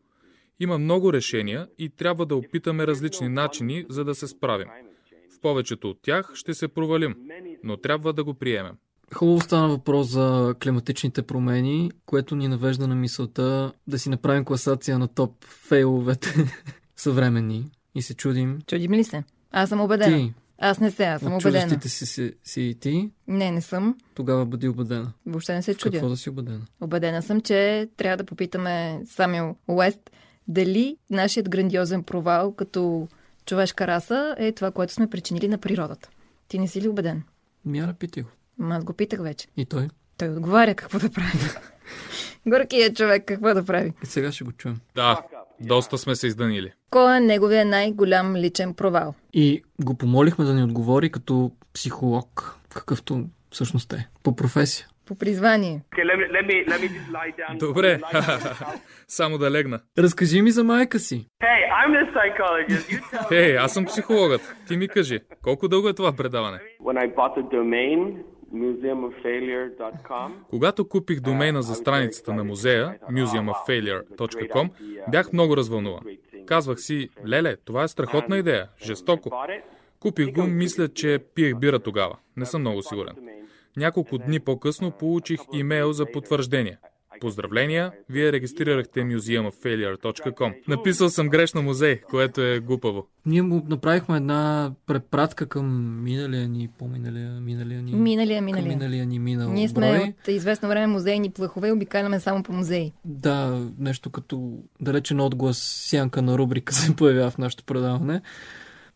Има 0.61 0.79
много 0.79 1.13
решения 1.13 1.69
и 1.79 1.89
трябва 1.89 2.27
да 2.27 2.37
опитаме 2.37 2.87
различни 2.87 3.29
начини, 3.29 3.87
за 3.89 4.05
да 4.05 4.15
се 4.15 4.27
справим. 4.27 4.69
В 5.37 5.41
повечето 5.41 5.91
от 5.91 6.03
тях 6.03 6.31
ще 6.35 6.55
се 6.55 6.69
провалим, 6.69 7.15
но 7.65 7.77
трябва 7.77 8.13
да 8.13 8.25
го 8.25 8.35
приемем. 8.35 8.75
Хубаво 9.15 9.41
стана 9.41 9.69
въпрос 9.69 10.09
за 10.09 10.55
климатичните 10.63 11.23
промени, 11.23 11.91
което 12.07 12.37
ни 12.37 12.49
навежда 12.49 12.89
на 12.89 12.95
мисълта 12.95 13.73
да 13.87 13.99
си 13.99 14.09
направим 14.09 14.45
класация 14.45 14.99
на 14.99 15.09
топ 15.09 15.45
фейловете 15.45 16.35
съвременни 16.97 17.71
и 17.95 18.03
се 18.03 18.15
чудим. 18.15 18.59
Чудим 18.67 18.93
ли 18.93 19.05
се? 19.05 19.25
Аз 19.51 19.69
съм 19.69 19.81
убедена. 19.81 20.17
Ти, 20.17 20.35
Аз 20.59 20.81
не 20.81 20.91
се, 20.91 21.05
аз 21.05 21.21
съм 21.23 21.33
от 21.35 21.45
убедена. 21.45 21.81
си, 21.83 22.07
си, 22.07 22.33
си 22.45 22.63
и 22.63 22.75
ти, 22.75 23.11
Не, 23.29 23.51
не 23.51 23.61
съм. 23.61 23.97
тогава 24.15 24.47
бъди 24.47 24.69
убедена. 24.69 25.13
Въобще 25.27 25.55
не 25.55 25.63
се 25.63 25.75
чудя. 25.75 25.93
какво 25.93 26.09
да 26.09 26.17
си 26.17 26.31
убедена? 26.31 26.61
Обедена 26.81 27.23
съм, 27.23 27.41
че 27.41 27.89
трябва 27.97 28.17
да 28.17 28.25
попитаме 28.25 29.03
Самил 29.07 29.57
Уест 29.69 30.11
дали 30.49 30.97
нашият 31.11 31.49
грандиозен 31.49 32.03
провал 32.03 32.53
като 32.53 33.09
човешка 33.47 33.87
раса 33.87 34.35
е 34.39 34.53
това, 34.53 34.71
което 34.71 34.93
сме 34.93 35.11
причинили 35.11 35.49
на 35.49 35.59
природата. 35.59 36.09
Ти 36.49 36.59
не 36.59 36.69
си 36.69 36.81
ли 36.83 36.89
убеден? 36.89 37.23
Мяра, 37.65 37.95
питай 37.95 38.23
го. 38.23 38.29
Ама 38.61 38.75
Аз 38.75 38.85
го 38.85 38.93
питах 38.93 39.23
вече. 39.23 39.47
И 39.57 39.67
той. 39.67 39.89
Той 40.19 40.29
отговаря 40.29 40.75
какво 40.75 40.99
да 40.99 41.11
прави. 41.11 41.39
Горкият 42.47 42.97
човек 42.97 43.25
какво 43.27 43.55
да 43.55 43.65
прави. 43.65 43.93
И 44.03 44.07
сега 44.07 44.33
ще 44.33 44.45
го 44.45 44.53
чуем. 44.53 44.77
Да, 44.95 45.23
доста 45.61 45.99
сме 45.99 46.15
се 46.15 46.27
изданили. 46.27 46.73
Кой 46.91 47.17
е 47.17 47.21
неговия 47.21 47.65
най-голям 47.65 48.37
личен 48.37 48.75
провал? 48.75 49.15
И 49.33 49.63
го 49.85 49.95
помолихме 49.95 50.45
да 50.45 50.55
ни 50.55 50.63
отговори 50.63 51.11
като 51.11 51.53
психолог, 51.75 52.59
какъвто 52.75 53.25
всъщност 53.51 53.93
е. 53.93 54.09
По 54.23 54.37
професия. 54.37 54.87
По 55.07 55.15
призвание. 55.15 55.83
Okay, 55.93 56.05
let 56.05 56.17
me 56.17 56.27
let 56.37 56.47
me 56.51 56.69
let 56.69 56.81
me. 56.81 57.59
Добре, 57.59 58.01
само 59.09 59.39
да 59.39 59.51
легна. 59.51 59.81
Разкажи 59.99 60.43
ми 60.43 60.51
за 60.51 60.65
майка 60.65 60.99
си. 60.99 61.27
hey, 61.43 61.61
I'm 61.81 61.91
the 61.93 62.13
psychologist. 62.15 62.99
You 62.99 63.01
tell 63.13 63.29
Хей, 63.29 63.57
аз 63.57 63.73
съм 63.73 63.85
психологът. 63.85 64.55
Ти 64.69 64.77
ми 64.77 64.89
кажи, 64.89 65.21
колко 65.43 65.69
дълго 65.69 65.89
е 65.89 65.95
това 65.95 66.13
предаване? 66.13 66.59
When 66.83 67.07
I 67.07 67.15
bought 67.15 67.37
the 67.39 67.55
domain 67.55 68.17
Когато 70.51 70.89
купих 70.89 71.21
домейна 71.21 71.63
за 71.63 71.75
страницата 71.75 72.35
на 72.35 72.45
музея, 72.45 72.99
museumoffailure.com, 73.11 74.71
бях 75.11 75.33
много 75.33 75.57
развълнуван. 75.57 76.03
Казвах 76.47 76.81
си, 76.81 77.09
леле, 77.27 77.57
това 77.57 77.83
е 77.83 77.89
страхотна 77.89 78.39
идея, 78.39 78.69
жестоко. 78.83 79.31
Купих 80.01 80.33
го, 80.33 80.43
мисля, 80.43 80.89
че 80.89 81.19
пиех 81.35 81.59
бира 81.59 81.79
тогава. 81.79 82.17
Не 82.37 82.47
съм 82.47 82.61
много 82.61 82.83
сигурен. 82.83 83.15
Няколко 83.77 84.19
дни 84.19 84.41
по-късно 84.41 84.91
получих 84.91 85.41
имейл 85.53 85.93
за 85.93 86.07
потвърждение. 86.13 86.79
Поздравления, 87.21 87.93
вие 88.11 88.33
регистрирахте 88.33 89.01
museumoffailure.com. 89.01 90.55
Написал 90.69 91.11
съм 91.11 91.29
грешно 91.29 91.63
музей, 91.63 92.01
което 92.01 92.41
е 92.41 92.61
глупаво. 92.61 93.07
Ние 93.27 93.43
му 93.43 93.67
направихме 93.69 94.17
една 94.17 94.73
препратка 94.87 95.47
към 95.47 95.97
миналия 96.05 96.49
ни, 96.49 96.69
по-миналия, 96.79 97.31
миналия 97.31 97.83
ни... 97.83 97.93
Миналия, 97.93 98.43
миналия. 98.43 98.69
миналия 98.69 99.07
ни 99.07 99.19
минал 99.19 99.53
Ние 99.53 99.69
сме 99.69 99.93
брой. 99.93 100.15
от 100.23 100.29
известно 100.29 100.69
време 100.69 100.87
музейни 100.87 101.31
плъхове 101.31 101.69
и 101.69 101.73
обикаляме 101.73 102.21
само 102.21 102.43
по 102.43 102.53
музеи. 102.53 102.93
Да, 103.05 103.69
нещо 103.79 104.11
като 104.11 104.59
далечен 104.81 105.21
отглас, 105.21 105.59
сянка 105.89 106.23
на 106.23 106.39
рубрика 106.39 106.75
се 106.75 106.97
появява 106.97 107.31
в 107.31 107.39
нашето 107.39 107.65
предаване. 107.65 108.21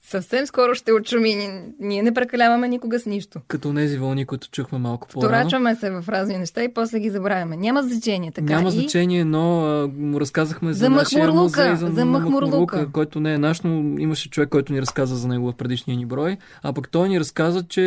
Съвсем 0.04 0.46
скоро 0.46 0.74
ще 0.74 0.92
очуми. 0.92 1.34
Ние- 1.34 1.62
Ние 1.80 2.02
не 2.02 2.14
прекаляваме 2.14 2.68
никога 2.68 2.98
с 2.98 3.06
нищо. 3.06 3.40
Като 3.48 3.74
тези 3.74 3.98
вълни, 3.98 4.24
които 4.24 4.48
чухме 4.50 4.78
малко 4.78 5.08
по-рано. 5.08 5.28
Вторачваме 5.28 5.74
се 5.74 5.90
в 5.90 6.04
разни 6.08 6.38
неща 6.38 6.64
и 6.64 6.74
после 6.74 7.00
ги 7.00 7.10
забравяме. 7.10 7.56
Няма 7.56 7.82
значение. 7.82 8.30
Така 8.30 8.44
Няма 8.46 8.68
и... 8.68 8.72
значение, 8.72 9.24
но 9.24 9.60
а, 9.60 9.90
разказахме 10.14 10.72
за, 10.72 10.78
За 10.78 10.90
нашия 10.90 11.32
музей, 11.32 11.76
за, 11.76 11.86
за 11.86 12.04
Махмурлука. 12.04 12.88
който 12.92 13.20
не 13.20 13.34
е 13.34 13.38
наш, 13.38 13.60
но 13.60 13.70
имаше 13.98 14.30
човек, 14.30 14.48
който 14.48 14.72
ни 14.72 14.80
разказа 14.80 15.16
за 15.16 15.28
него 15.28 15.46
в 15.46 15.54
предишния 15.54 15.96
ни 15.96 16.06
брой. 16.06 16.36
А 16.62 16.72
пък 16.72 16.88
той 16.88 17.08
ни 17.08 17.20
разказа, 17.20 17.62
че 17.62 17.82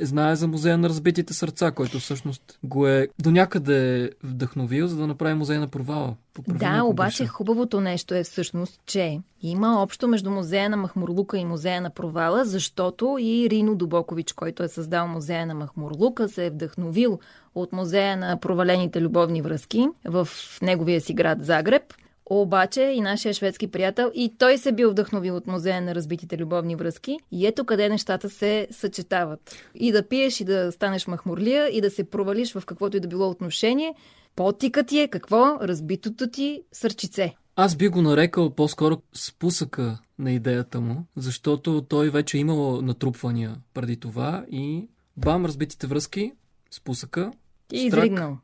знае 0.00 0.36
за 0.36 0.48
музея 0.48 0.78
на 0.78 0.88
разбитите 0.88 1.34
сърца, 1.34 1.70
който 1.70 1.98
всъщност 1.98 2.58
го 2.62 2.88
е 2.88 3.08
до 3.18 3.30
някъде 3.30 4.10
вдъхновил, 4.24 4.86
за 4.86 4.96
да 4.96 5.06
направи 5.06 5.34
музей 5.34 5.58
на 5.58 5.66
провала. 5.68 6.14
Да, 6.48 6.82
обаче 6.84 7.22
греша. 7.22 7.32
хубавото 7.32 7.80
нещо 7.80 8.14
е 8.14 8.24
всъщност, 8.24 8.80
че 8.86 9.20
има 9.42 9.82
общо 9.82 10.08
между 10.08 10.30
музея 10.30 10.70
на 10.70 10.76
Махмурлука 10.76 11.38
и 11.38 11.44
музея 11.44 11.80
на 11.80 11.90
провала, 11.90 12.44
защото 12.44 13.16
и 13.20 13.50
Рино 13.50 13.74
Дубокович, 13.74 14.32
който 14.32 14.62
е 14.62 14.68
създал 14.68 15.08
музея 15.08 15.46
на 15.46 15.54
Махмурлука, 15.54 16.28
се 16.28 16.46
е 16.46 16.50
вдъхновил 16.50 17.18
от 17.54 17.72
музея 17.72 18.16
на 18.16 18.40
провалените 18.40 19.00
любовни 19.00 19.42
връзки 19.42 19.88
в 20.04 20.28
неговия 20.62 21.00
си 21.00 21.14
град 21.14 21.44
Загреб. 21.44 21.82
Обаче 22.30 22.82
и 22.82 23.00
нашия 23.00 23.34
шведски 23.34 23.70
приятел, 23.70 24.10
и 24.14 24.34
той 24.38 24.58
се 24.58 24.72
бил 24.72 24.90
вдъхновил 24.90 25.36
от 25.36 25.46
музея 25.46 25.82
на 25.82 25.94
разбитите 25.94 26.38
любовни 26.38 26.76
връзки. 26.76 27.18
И 27.32 27.46
ето 27.46 27.64
къде 27.64 27.88
нещата 27.88 28.30
се 28.30 28.68
съчетават. 28.70 29.56
И 29.74 29.92
да 29.92 30.08
пиеш, 30.08 30.40
и 30.40 30.44
да 30.44 30.72
станеш 30.72 31.06
махмурлия, 31.06 31.68
и 31.76 31.80
да 31.80 31.90
се 31.90 32.10
провалиш 32.10 32.54
в 32.54 32.66
каквото 32.66 32.96
и 32.96 33.00
да 33.00 33.08
било 33.08 33.28
отношение. 33.28 33.94
Потика 34.36 34.84
ти 34.84 34.98
е 35.00 35.08
какво? 35.08 35.58
Разбитото 35.60 36.30
ти 36.30 36.62
сърчице. 36.72 37.34
Аз 37.56 37.76
би 37.76 37.88
го 37.88 38.02
нарекал 38.02 38.50
по-скоро 38.50 39.02
спусъка 39.14 39.98
на 40.18 40.32
идеята 40.32 40.80
му, 40.80 41.06
защото 41.16 41.82
той 41.82 42.10
вече 42.10 42.36
е 42.36 42.40
имал 42.40 42.82
натрупвания 42.82 43.56
преди 43.74 43.96
това 43.96 44.44
и 44.50 44.88
бам, 45.16 45.46
разбитите 45.46 45.86
връзки, 45.86 46.32
спусъка, 46.70 47.32
Ти 47.68 47.78
е 47.78 47.86
изригнал. 47.86 48.38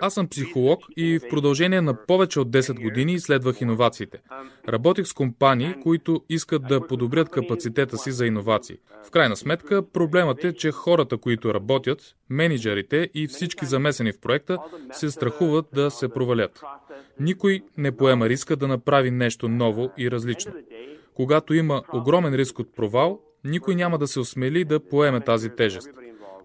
Аз 0.00 0.14
съм 0.14 0.28
психолог 0.28 0.80
и 0.96 1.18
в 1.18 1.28
продължение 1.30 1.80
на 1.80 2.06
повече 2.06 2.40
от 2.40 2.50
10 2.50 2.82
години 2.82 3.12
изследвах 3.12 3.60
иновациите. 3.60 4.18
Работих 4.68 5.06
с 5.06 5.12
компании, 5.12 5.74
които 5.82 6.24
искат 6.28 6.62
да 6.68 6.86
подобрят 6.86 7.28
капацитета 7.28 7.98
си 7.98 8.12
за 8.12 8.26
иновации. 8.26 8.76
В 9.06 9.10
крайна 9.10 9.36
сметка, 9.36 9.90
проблемът 9.92 10.44
е, 10.44 10.52
че 10.52 10.70
хората, 10.70 11.16
които 11.16 11.54
работят, 11.54 12.14
менеджерите 12.30 13.10
и 13.14 13.26
всички 13.26 13.66
замесени 13.66 14.12
в 14.12 14.20
проекта, 14.20 14.58
се 14.92 15.10
страхуват 15.10 15.66
да 15.74 15.90
се 15.90 16.08
провалят. 16.08 16.62
Никой 17.20 17.62
не 17.76 17.96
поема 17.96 18.28
риска 18.28 18.56
да 18.56 18.68
направи 18.68 19.10
нещо 19.10 19.48
ново 19.48 19.90
и 19.98 20.10
различно. 20.10 20.52
Когато 21.14 21.54
има 21.54 21.82
огромен 21.92 22.34
риск 22.34 22.58
от 22.58 22.76
провал, 22.76 23.20
никой 23.44 23.74
няма 23.74 23.98
да 23.98 24.06
се 24.06 24.20
осмели 24.20 24.64
да 24.64 24.80
поеме 24.80 25.20
тази 25.20 25.50
тежест. 25.50 25.90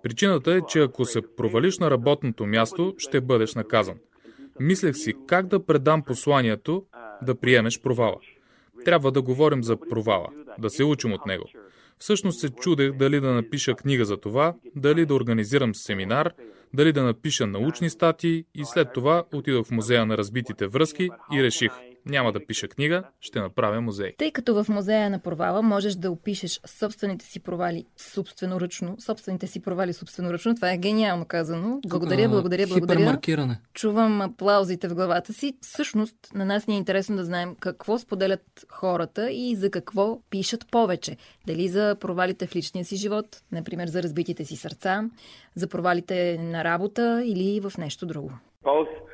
Причината 0.03 0.53
е, 0.53 0.61
че 0.67 0.79
ако 0.79 1.05
се 1.05 1.21
провалиш 1.37 1.79
на 1.79 1.91
работното 1.91 2.45
място, 2.45 2.95
ще 2.97 3.21
бъдеш 3.21 3.55
наказан. 3.55 3.97
Мислех 4.59 4.95
си 4.95 5.13
как 5.27 5.47
да 5.47 5.65
предам 5.65 6.03
посланието 6.03 6.85
да 7.21 7.35
приемеш 7.35 7.81
провала. 7.81 8.17
Трябва 8.85 9.11
да 9.11 9.21
говорим 9.21 9.63
за 9.63 9.77
провала, 9.89 10.27
да 10.59 10.69
се 10.69 10.83
учим 10.83 11.13
от 11.13 11.25
него. 11.25 11.45
Всъщност 11.97 12.39
се 12.39 12.49
чудех 12.49 12.91
дали 12.91 13.19
да 13.19 13.31
напиша 13.31 13.75
книга 13.75 14.05
за 14.05 14.17
това, 14.17 14.53
дали 14.75 15.05
да 15.05 15.15
организирам 15.15 15.75
семинар, 15.75 16.33
дали 16.73 16.91
да 16.91 17.03
напиша 17.03 17.47
научни 17.47 17.89
статии 17.89 18.45
и 18.55 18.65
след 18.65 18.93
това 18.93 19.23
отидох 19.33 19.67
в 19.67 19.71
музея 19.71 20.05
на 20.05 20.17
разбитите 20.17 20.67
връзки 20.67 21.09
и 21.33 21.43
реших 21.43 21.71
Няма 22.05 22.31
да 22.31 22.45
пиша 22.45 22.67
книга, 22.67 23.03
ще 23.19 23.39
направя 23.39 23.81
музей. 23.81 24.15
Тъй 24.17 24.31
като 24.31 24.63
в 24.63 24.69
музея 24.69 25.09
на 25.09 25.19
провала 25.19 25.61
можеш 25.61 25.95
да 25.95 26.11
опишеш 26.11 26.59
собствените 26.65 27.25
си 27.25 27.39
провали 27.39 27.85
собственоръчно, 27.97 28.95
собствените 28.99 29.47
си 29.47 29.61
провали 29.61 29.93
собственоръчно, 29.93 30.55
това 30.55 30.71
е 30.71 30.77
гениално 30.77 31.25
казано. 31.25 31.79
Благодаря, 31.87 32.29
благодаря, 32.29 32.67
благодаря. 32.67 33.57
Чувам 33.73 34.21
аплаузите 34.21 34.87
в 34.87 34.95
главата 34.95 35.33
си. 35.33 35.57
Всъщност, 35.61 36.15
на 36.33 36.45
нас 36.45 36.67
ни 36.67 36.73
е 36.73 36.77
интересно 36.77 37.15
да 37.15 37.25
знаем 37.25 37.55
какво 37.59 37.99
споделят 37.99 38.65
хората 38.69 39.31
и 39.31 39.55
за 39.55 39.71
какво 39.71 40.19
пишат 40.29 40.71
повече. 40.71 41.17
Дали 41.47 41.67
за 41.67 41.95
провалите 41.99 42.47
в 42.47 42.55
личния 42.55 42.85
си 42.85 42.95
живот, 42.95 43.41
например 43.51 43.87
за 43.87 44.03
разбитите 44.03 44.45
си 44.45 44.55
сърца, 44.55 45.09
за 45.55 45.67
провалите 45.67 46.37
на 46.37 46.63
работа 46.63 47.23
или 47.25 47.59
в 47.59 47.77
нещо 47.77 48.05
друго. 48.05 48.31
Both. 48.63 49.12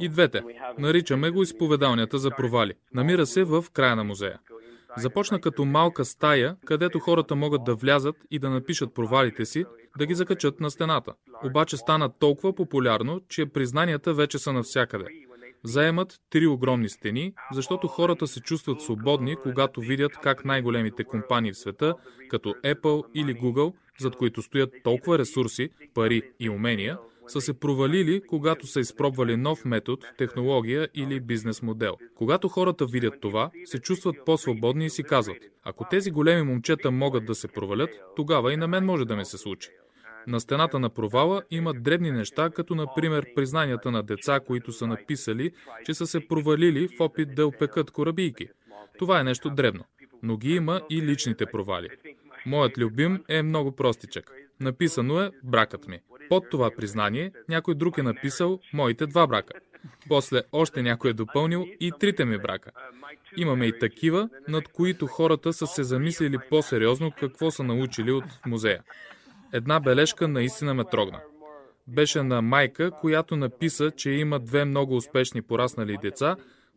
И 0.00 0.08
двете. 0.08 0.42
Наричаме 0.78 1.30
го 1.30 1.42
изповедалнята 1.42 2.18
за 2.18 2.30
провали. 2.30 2.72
Намира 2.94 3.26
се 3.26 3.44
в 3.44 3.64
края 3.72 3.96
на 3.96 4.04
музея. 4.04 4.38
Започна 4.96 5.40
като 5.40 5.64
малка 5.64 6.04
стая, 6.04 6.56
където 6.64 6.98
хората 6.98 7.36
могат 7.36 7.64
да 7.64 7.74
влязат 7.74 8.16
и 8.30 8.38
да 8.38 8.50
напишат 8.50 8.94
провалите 8.94 9.44
си, 9.44 9.64
да 9.98 10.06
ги 10.06 10.14
закачат 10.14 10.60
на 10.60 10.70
стената. 10.70 11.12
Обаче 11.44 11.76
стана 11.76 12.18
толкова 12.18 12.54
популярно, 12.54 13.20
че 13.28 13.46
признанията 13.46 14.14
вече 14.14 14.38
са 14.38 14.52
навсякъде. 14.52 15.04
Заемат 15.64 16.20
три 16.30 16.46
огромни 16.46 16.88
стени, 16.88 17.34
защото 17.52 17.88
хората 17.88 18.26
се 18.26 18.40
чувстват 18.40 18.80
свободни, 18.80 19.36
когато 19.36 19.80
видят 19.80 20.12
как 20.22 20.44
най-големите 20.44 21.04
компании 21.04 21.52
в 21.52 21.58
света, 21.58 21.94
като 22.28 22.48
Apple 22.48 23.02
или 23.14 23.34
Google, 23.34 23.74
зад 23.98 24.16
които 24.16 24.42
стоят 24.42 24.70
толкова 24.84 25.18
ресурси, 25.18 25.70
пари 25.94 26.22
и 26.40 26.50
умения, 26.50 26.98
са 27.26 27.40
се 27.40 27.54
провалили, 27.54 28.22
когато 28.28 28.66
са 28.66 28.80
изпробвали 28.80 29.36
нов 29.36 29.64
метод, 29.64 30.06
технология 30.18 30.88
или 30.94 31.20
бизнес 31.20 31.62
модел. 31.62 31.96
Когато 32.14 32.48
хората 32.48 32.86
видят 32.86 33.14
това, 33.20 33.50
се 33.64 33.78
чувстват 33.78 34.16
по-свободни 34.26 34.86
и 34.86 34.90
си 34.90 35.02
казват, 35.02 35.38
ако 35.64 35.86
тези 35.90 36.10
големи 36.10 36.42
момчета 36.42 36.90
могат 36.90 37.26
да 37.26 37.34
се 37.34 37.48
провалят, 37.48 37.90
тогава 38.16 38.52
и 38.52 38.56
на 38.56 38.68
мен 38.68 38.84
може 38.84 39.04
да 39.04 39.16
ми 39.16 39.24
се 39.24 39.38
случи. 39.38 39.68
На 40.26 40.40
стената 40.40 40.78
на 40.78 40.90
провала 40.90 41.42
има 41.50 41.74
дребни 41.74 42.10
неща, 42.10 42.50
като 42.50 42.74
например 42.74 43.26
признанията 43.34 43.90
на 43.90 44.02
деца, 44.02 44.40
които 44.40 44.72
са 44.72 44.86
написали, 44.86 45.50
че 45.84 45.94
са 45.94 46.06
се 46.06 46.28
провалили 46.28 46.88
в 46.88 47.00
опит 47.00 47.34
да 47.34 47.46
опекат 47.46 47.90
корабийки. 47.90 48.48
Това 48.98 49.20
е 49.20 49.24
нещо 49.24 49.50
дребно, 49.50 49.84
но 50.22 50.36
ги 50.36 50.54
има 50.54 50.80
и 50.90 51.02
личните 51.02 51.46
провали. 51.46 51.88
Моят 52.46 52.78
любим 52.78 53.24
е 53.28 53.42
много 53.42 53.72
простичък. 53.72 54.32
Написано 54.60 55.20
е 55.20 55.30
бракът 55.44 55.88
ми. 55.88 56.00
Под 56.28 56.50
това 56.50 56.70
признание 56.76 57.32
някой 57.48 57.74
друг 57.74 57.98
е 57.98 58.02
написал 58.02 58.60
моите 58.72 59.06
два 59.06 59.26
брака. 59.26 59.52
После 60.08 60.42
още 60.52 60.82
някой 60.82 61.10
е 61.10 61.14
допълнил 61.14 61.66
и 61.80 61.92
трите 62.00 62.24
ми 62.24 62.38
брака. 62.38 62.70
Имаме 63.36 63.66
и 63.66 63.78
такива, 63.78 64.28
над 64.48 64.68
които 64.68 65.06
хората 65.06 65.52
са 65.52 65.66
се 65.66 65.82
замислили 65.82 66.38
по-сериозно 66.50 67.12
какво 67.20 67.50
са 67.50 67.62
научили 67.62 68.12
от 68.12 68.24
музея. 68.46 68.82
Една 69.52 69.80
бележка 69.80 70.28
наистина 70.28 70.74
ме 70.74 70.84
трогна. 70.84 71.20
Беше 71.86 72.22
на 72.22 72.42
майка, 72.42 72.90
която 73.00 73.36
написа, 73.36 73.90
че 73.90 74.10
има 74.10 74.40
две 74.40 74.64
много 74.64 74.96
успешни 74.96 75.42
пораснали 75.42 75.98
деца 76.02 76.36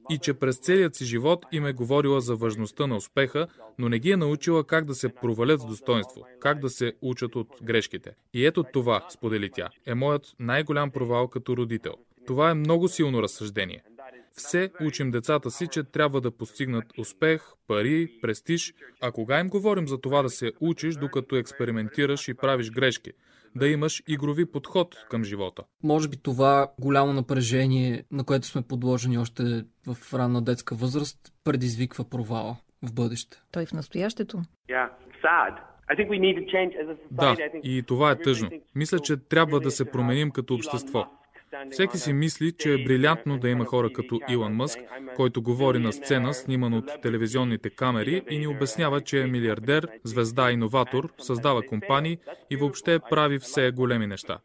и 0.10 0.18
че 0.18 0.34
през 0.34 0.58
целият 0.58 0.96
си 0.96 1.06
живот 1.06 1.46
им 1.52 1.66
е 1.66 1.74
говорила 1.74 2.22
за 2.22 2.36
важността 2.36 2.88
на 2.88 2.96
успеха, 2.96 3.48
но 3.80 3.90
не 3.90 4.00
ги 4.00 4.12
е 4.12 4.18
научила 4.18 4.64
как 4.64 4.86
да 4.86 4.96
се 4.96 5.10
провалят 5.10 5.62
с 5.62 5.66
достоинство, 5.66 6.26
как 6.40 6.60
да 6.60 6.70
се 6.70 6.94
учат 7.02 7.36
от 7.36 7.48
грешките. 7.64 8.12
И 8.34 8.46
ето 8.46 8.64
това, 8.74 9.06
сподели 9.10 9.50
тя, 9.54 9.70
е 9.86 9.94
моят 9.94 10.36
най-голям 10.40 10.92
провал 10.92 11.28
като 11.28 11.58
родител. 11.58 11.94
Това 12.28 12.50
е 12.50 12.54
много 12.54 12.88
силно 12.88 13.22
разсъждение. 13.22 13.84
Все 14.34 14.72
учим 14.82 15.12
децата 15.12 15.52
си, 15.52 15.68
че 15.68 15.84
трябва 15.84 16.22
да 16.22 16.32
постигнат 16.32 16.86
успех, 16.98 17.42
пари, 17.68 18.20
престиж, 18.22 18.74
а 19.02 19.12
кога 19.12 19.40
им 19.40 19.50
говорим 19.50 19.88
за 19.88 19.98
това 19.98 20.22
да 20.22 20.30
се 20.30 20.52
учиш, 20.60 20.96
докато 20.96 21.36
експериментираш 21.36 22.28
и 22.28 22.34
правиш 22.34 22.72
грешки, 22.72 23.12
да 23.58 23.68
имаш 23.68 24.04
игрови 24.08 24.52
подход 24.52 24.96
към 25.10 25.24
живота. 25.24 25.64
Може 25.84 26.10
би 26.10 26.18
това 26.18 26.72
голямо 26.80 27.14
напрежение, 27.14 28.04
на 28.12 28.24
което 28.24 28.48
сме 28.48 28.62
подложени 28.62 29.18
още 29.18 29.44
в 29.88 30.14
ранна 30.14 30.42
детска 30.42 30.76
възраст, 30.76 31.18
предизвиква 31.44 32.10
провала 32.10 32.56
в 32.84 32.94
бъдеще. 32.94 33.42
Той 33.52 33.66
в 33.66 33.74
настоящето. 33.74 34.38
Yeah, 34.70 34.90
sad. 35.24 35.58
Да, 37.12 37.36
и 37.64 37.84
това 37.84 38.12
е 38.12 38.16
тъжно. 38.16 38.50
Мисля, 38.76 39.00
че 39.00 39.18
трябва 39.18 39.60
да 39.60 39.72
се 39.72 39.92
променим 39.92 40.32
като 40.32 40.54
общество. 40.54 41.06
Всеки 41.72 41.98
си 41.98 42.14
мисли, 42.14 42.52
че 42.52 42.74
е 42.74 42.84
брилянтно 42.84 43.38
да 43.40 43.50
има 43.50 43.66
хора 43.66 43.94
като 43.94 44.20
Илон 44.30 44.54
Мъск, 44.54 44.80
saying, 44.80 44.90
"I'm 44.90 45.12
a 45.12 45.16
който 45.16 45.42
говори 45.42 45.80
на 45.80 45.94
сцена, 45.94 46.34
сниман 46.34 46.74
от 46.74 47.02
телевизионните 47.02 47.70
камери 47.70 48.22
и 48.30 48.38
ни 48.38 48.48
обяснява, 48.48 49.02
че 49.02 49.22
е 49.22 49.28
милиардер, 49.28 49.88
звезда, 50.04 50.52
иноватор, 50.52 51.14
създава 51.18 51.62
компании 51.66 52.18
и 52.50 52.56
въобще 52.56 53.00
прави 53.10 53.40
все 53.40 53.72
големи 53.72 54.08
неща. 54.08 54.40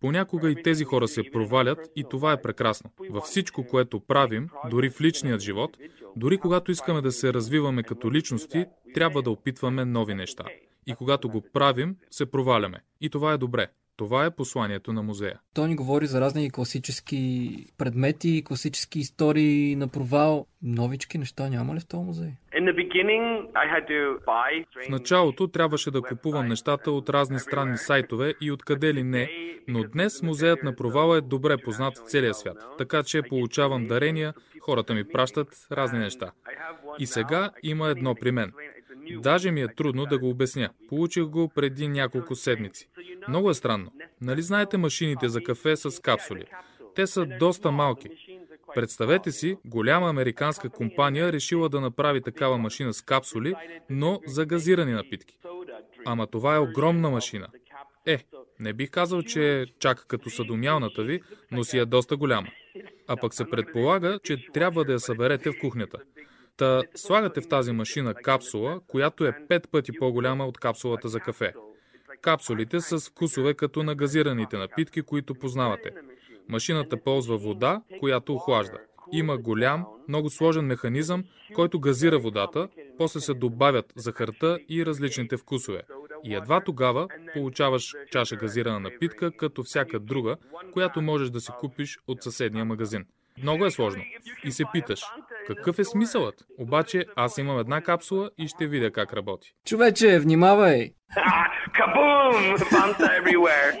Понякога 0.00 0.50
и 0.50 0.62
тези 0.62 0.84
хора 0.84 1.08
се 1.08 1.30
провалят 1.32 1.78
и 1.96 2.04
това 2.10 2.32
е 2.32 2.42
прекрасно. 2.42 2.90
Във 3.10 3.24
всичко, 3.24 3.66
което 3.66 4.00
правим, 4.00 4.48
дори 4.70 4.90
в 4.90 5.00
личният 5.00 5.40
живот, 5.40 5.76
дори 6.16 6.38
когато 6.38 6.70
искаме 6.70 7.00
да 7.00 7.12
се 7.12 7.32
развиваме 7.32 7.82
като 7.82 8.12
личности, 8.12 8.66
трябва 8.94 9.22
да 9.22 9.30
опитваме 9.30 9.84
нови 9.84 10.14
неща. 10.14 10.44
И 10.86 10.94
когато 10.94 11.28
го 11.28 11.42
правим, 11.52 11.96
се 12.10 12.30
проваляме. 12.30 12.78
И 13.00 13.10
това 13.10 13.32
е 13.32 13.38
добре. 13.38 13.68
Това 13.98 14.24
е 14.24 14.30
посланието 14.30 14.92
на 14.92 15.02
музея. 15.02 15.40
Той 15.54 15.68
ни 15.68 15.76
говори 15.76 16.06
за 16.06 16.20
разни 16.20 16.50
класически 16.50 17.50
предмети, 17.78 18.44
класически 18.44 18.98
истории 18.98 19.76
на 19.76 19.88
провал. 19.88 20.46
Новички 20.62 21.18
неща 21.18 21.48
няма 21.48 21.74
ли 21.74 21.80
в 21.80 21.86
този 21.86 22.04
музей? 22.04 22.30
In 22.58 22.64
the 22.64 22.74
beginning, 22.74 23.22
I 23.52 23.66
had 23.74 23.88
to 23.88 24.24
buy 24.24 24.64
В 24.86 24.88
началото 24.88 25.48
трябваше 25.48 25.90
да 25.90 26.02
купувам 26.02 26.48
нещата 26.48 26.90
от 26.90 27.08
разни 27.08 27.38
странни 27.38 27.76
сайтове 27.76 28.34
и 28.40 28.52
откъде 28.52 28.94
ли 28.94 29.02
не, 29.02 29.30
но 29.68 29.84
днес 29.84 30.22
музеят 30.22 30.62
на 30.62 30.76
провала 30.76 31.18
е 31.18 31.20
добре 31.20 31.56
познат 31.64 31.98
в 31.98 32.10
целия 32.10 32.34
свят, 32.34 32.56
така 32.78 33.02
че 33.02 33.22
получавам 33.22 33.86
дарения, 33.86 34.34
хората 34.60 34.94
ми 34.94 35.04
пращат 35.08 35.48
разни 35.72 35.98
неща. 35.98 36.32
И 36.98 37.06
сега 37.06 37.50
има 37.62 37.88
едно 37.88 38.14
при 38.14 38.30
мен. 38.30 38.52
Даже 39.16 39.50
ми 39.50 39.60
е 39.60 39.74
трудно 39.74 40.06
да 40.06 40.18
го 40.18 40.30
обясня. 40.30 40.70
Получих 40.88 41.24
го 41.24 41.48
преди 41.48 41.88
няколко 41.88 42.34
седмици. 42.34 42.88
Много 43.28 43.50
е 43.50 43.54
странно. 43.54 43.92
Нали 44.20 44.42
знаете 44.42 44.76
машините 44.76 45.28
за 45.28 45.42
кафе 45.42 45.76
с 45.76 46.02
капсули? 46.02 46.44
Те 46.94 47.06
са 47.06 47.26
доста 47.26 47.70
малки. 47.70 48.08
Представете 48.74 49.32
си, 49.32 49.56
голяма 49.64 50.08
американска 50.08 50.68
компания 50.68 51.32
решила 51.32 51.68
да 51.68 51.80
направи 51.80 52.22
такава 52.22 52.58
машина 52.58 52.94
с 52.94 53.02
капсули, 53.02 53.54
но 53.90 54.20
за 54.26 54.46
газирани 54.46 54.92
напитки. 54.92 55.38
Ама 56.06 56.26
това 56.26 56.54
е 56.54 56.58
огромна 56.58 57.10
машина. 57.10 57.48
Е, 58.06 58.24
не 58.60 58.72
бих 58.72 58.90
казал, 58.90 59.22
че 59.22 59.60
е 59.60 59.66
чак 59.78 60.04
като 60.08 60.30
съдомялната 60.30 61.02
ви, 61.02 61.20
но 61.50 61.64
си 61.64 61.78
е 61.78 61.84
доста 61.84 62.16
голяма. 62.16 62.48
А 63.08 63.16
пък 63.16 63.34
се 63.34 63.50
предполага, 63.50 64.18
че 64.22 64.46
трябва 64.52 64.84
да 64.84 64.92
я 64.92 65.00
съберете 65.00 65.50
в 65.50 65.58
кухнята. 65.60 65.98
Та 66.58 66.82
слагате 66.94 67.40
в 67.40 67.48
тази 67.48 67.72
машина 67.72 68.14
капсула, 68.14 68.80
която 68.86 69.26
е 69.26 69.46
пет 69.48 69.68
пъти 69.70 69.92
по-голяма 69.98 70.46
от 70.46 70.58
капсулата 70.58 71.08
за 71.08 71.20
кафе. 71.20 71.52
Капсулите 72.20 72.80
с 72.80 73.10
вкусове 73.10 73.54
като 73.54 73.82
на 73.82 73.94
газираните 73.94 74.56
напитки, 74.56 75.02
които 75.02 75.34
познавате. 75.34 75.90
Машината 76.48 76.96
ползва 76.96 77.38
вода, 77.38 77.82
която 78.00 78.34
охлажда. 78.34 78.78
Има 79.12 79.38
голям, 79.38 79.86
много 80.08 80.30
сложен 80.30 80.64
механизъм, 80.64 81.24
който 81.54 81.80
газира 81.80 82.18
водата, 82.18 82.68
после 82.98 83.20
се 83.20 83.34
добавят 83.34 83.92
захарта 83.96 84.58
и 84.68 84.86
различните 84.86 85.36
вкусове. 85.36 85.82
И 86.24 86.34
едва 86.34 86.60
тогава 86.60 87.08
получаваш 87.34 87.94
чаша 88.10 88.36
газирана 88.36 88.80
напитка, 88.80 89.36
като 89.36 89.62
всяка 89.62 90.00
друга, 90.00 90.36
която 90.72 91.02
можеш 91.02 91.30
да 91.30 91.40
си 91.40 91.52
купиш 91.60 91.98
от 92.06 92.22
съседния 92.22 92.64
магазин. 92.64 93.04
Много 93.42 93.66
е 93.66 93.70
сложно. 93.70 94.02
И 94.44 94.52
се 94.52 94.64
питаш, 94.72 95.02
какъв 95.48 95.78
е 95.78 95.84
смисълът? 95.84 96.34
Обаче 96.58 97.04
аз 97.16 97.38
имам 97.38 97.58
една 97.58 97.80
капсула 97.80 98.30
и 98.38 98.48
ще 98.48 98.66
видя 98.66 98.90
как 98.90 99.12
работи. 99.12 99.54
Човече, 99.66 100.18
внимавай! 100.18 100.90
Kaboom! 101.78 102.58
Fanta 102.72 103.08
everywhere. 103.20 103.72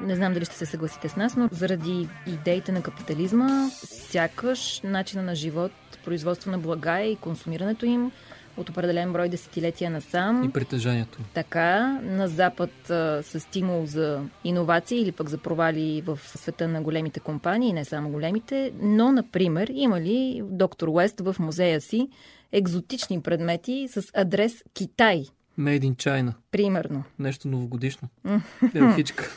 Не 0.00 0.16
знам 0.16 0.32
дали 0.32 0.44
ще 0.44 0.54
се 0.54 0.66
съгласите 0.66 1.08
с 1.08 1.16
нас, 1.16 1.36
но 1.36 1.48
заради 1.52 2.08
идеите 2.26 2.72
на 2.72 2.82
капитализма, 2.82 3.68
сякаш 3.70 4.80
начина 4.84 5.22
на 5.22 5.34
живот, 5.34 5.72
производство 6.04 6.50
на 6.50 6.58
блага 6.58 7.00
и 7.00 7.16
консумирането 7.16 7.86
им 7.86 8.12
от 8.56 8.68
определен 8.68 9.12
брой 9.12 9.28
десетилетия 9.28 9.90
насам. 9.90 10.44
И 10.44 10.52
притежанието. 10.52 11.18
Така, 11.34 12.00
на 12.02 12.28
Запад 12.28 12.90
а, 12.90 13.22
с 13.22 13.40
стимул 13.40 13.86
за 13.86 14.20
иновации 14.44 15.00
или 15.00 15.12
пък 15.12 15.28
за 15.28 15.38
провали 15.38 16.02
в 16.06 16.18
света 16.24 16.68
на 16.68 16.82
големите 16.82 17.20
компании, 17.20 17.72
не 17.72 17.84
само 17.84 18.10
големите, 18.10 18.72
но, 18.82 19.12
например, 19.12 19.70
има 19.74 20.00
ли 20.00 20.42
доктор 20.44 20.88
Уест 20.88 21.20
в 21.20 21.36
музея 21.38 21.80
си 21.80 22.08
екзотични 22.52 23.20
предмети 23.20 23.88
с 23.90 24.04
адрес 24.14 24.64
Китай, 24.74 25.24
Made 25.60 25.80
in 25.80 25.96
China. 25.96 26.32
примерно, 26.50 27.04
Нещо 27.18 27.48
новогодишно. 27.48 28.08
Елхичка. 28.74 29.30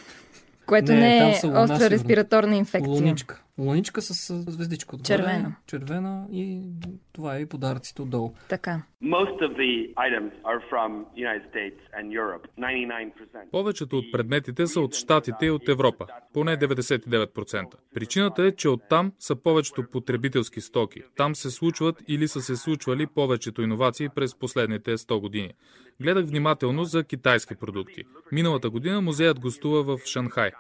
което 0.65 0.91
Не, 0.91 0.99
не, 0.99 1.30
е 1.30 1.47
остра 1.47 1.89
респираторна 1.89 2.56
инфекция. 2.56 2.91
Луничка. 2.91 3.41
Луничка 3.60 4.02
с 4.02 4.30
а, 4.30 4.52
звездичка 4.52 4.96
отгоре. 4.96 5.17
Червена. 5.17 5.56
Червена 5.67 6.28
и 6.32 6.62
това 7.13 7.38
е 7.38 7.41
и 7.41 7.46
подаръците 7.46 8.02
отдолу. 8.02 8.34
Така. 8.50 8.82
Most 9.04 9.41
of 9.41 9.52
the 9.58 9.93
items 9.96 10.32
are 10.43 10.62
from 10.72 11.06
United 11.15 11.43
States 11.52 11.80
and 12.00 12.08
Europe. 12.22 12.43
99%. 12.60 13.12
Повечето 13.52 13.98
от 13.98 14.12
предметите 14.12 14.67
са 14.67 14.82
от 14.82 14.96
Штатите 14.96 15.46
и 15.46 15.52
от 15.52 15.70
Европа, 15.70 16.06
поне 16.34 16.58
99%. 16.58 17.65
Причината 17.93 18.43
е, 18.43 18.52
че 18.52 18.70
оттам 18.70 19.12
са 19.20 19.36
повечето 19.36 19.84
потребителски 19.91 20.62
стоки. 20.62 21.02
Там 21.15 21.36
се 21.36 21.52
случват 21.52 22.04
или 22.08 22.28
са 22.28 22.41
се 22.41 22.56
случвали 22.56 23.08
повечето 23.08 23.62
иновации 23.62 24.10
през 24.10 24.36
последните 24.36 24.98
100 24.98 25.20
години. 25.20 25.54
Гледах 26.02 26.26
внимателно 26.26 26.84
за 26.84 27.04
китайски 27.04 27.56
продукти. 27.56 28.04
Миналата 28.32 28.70
година 28.70 29.02
музеят 29.02 29.39
гостува 29.39 29.84
в 29.84 30.06
Шанхай. 30.06 30.52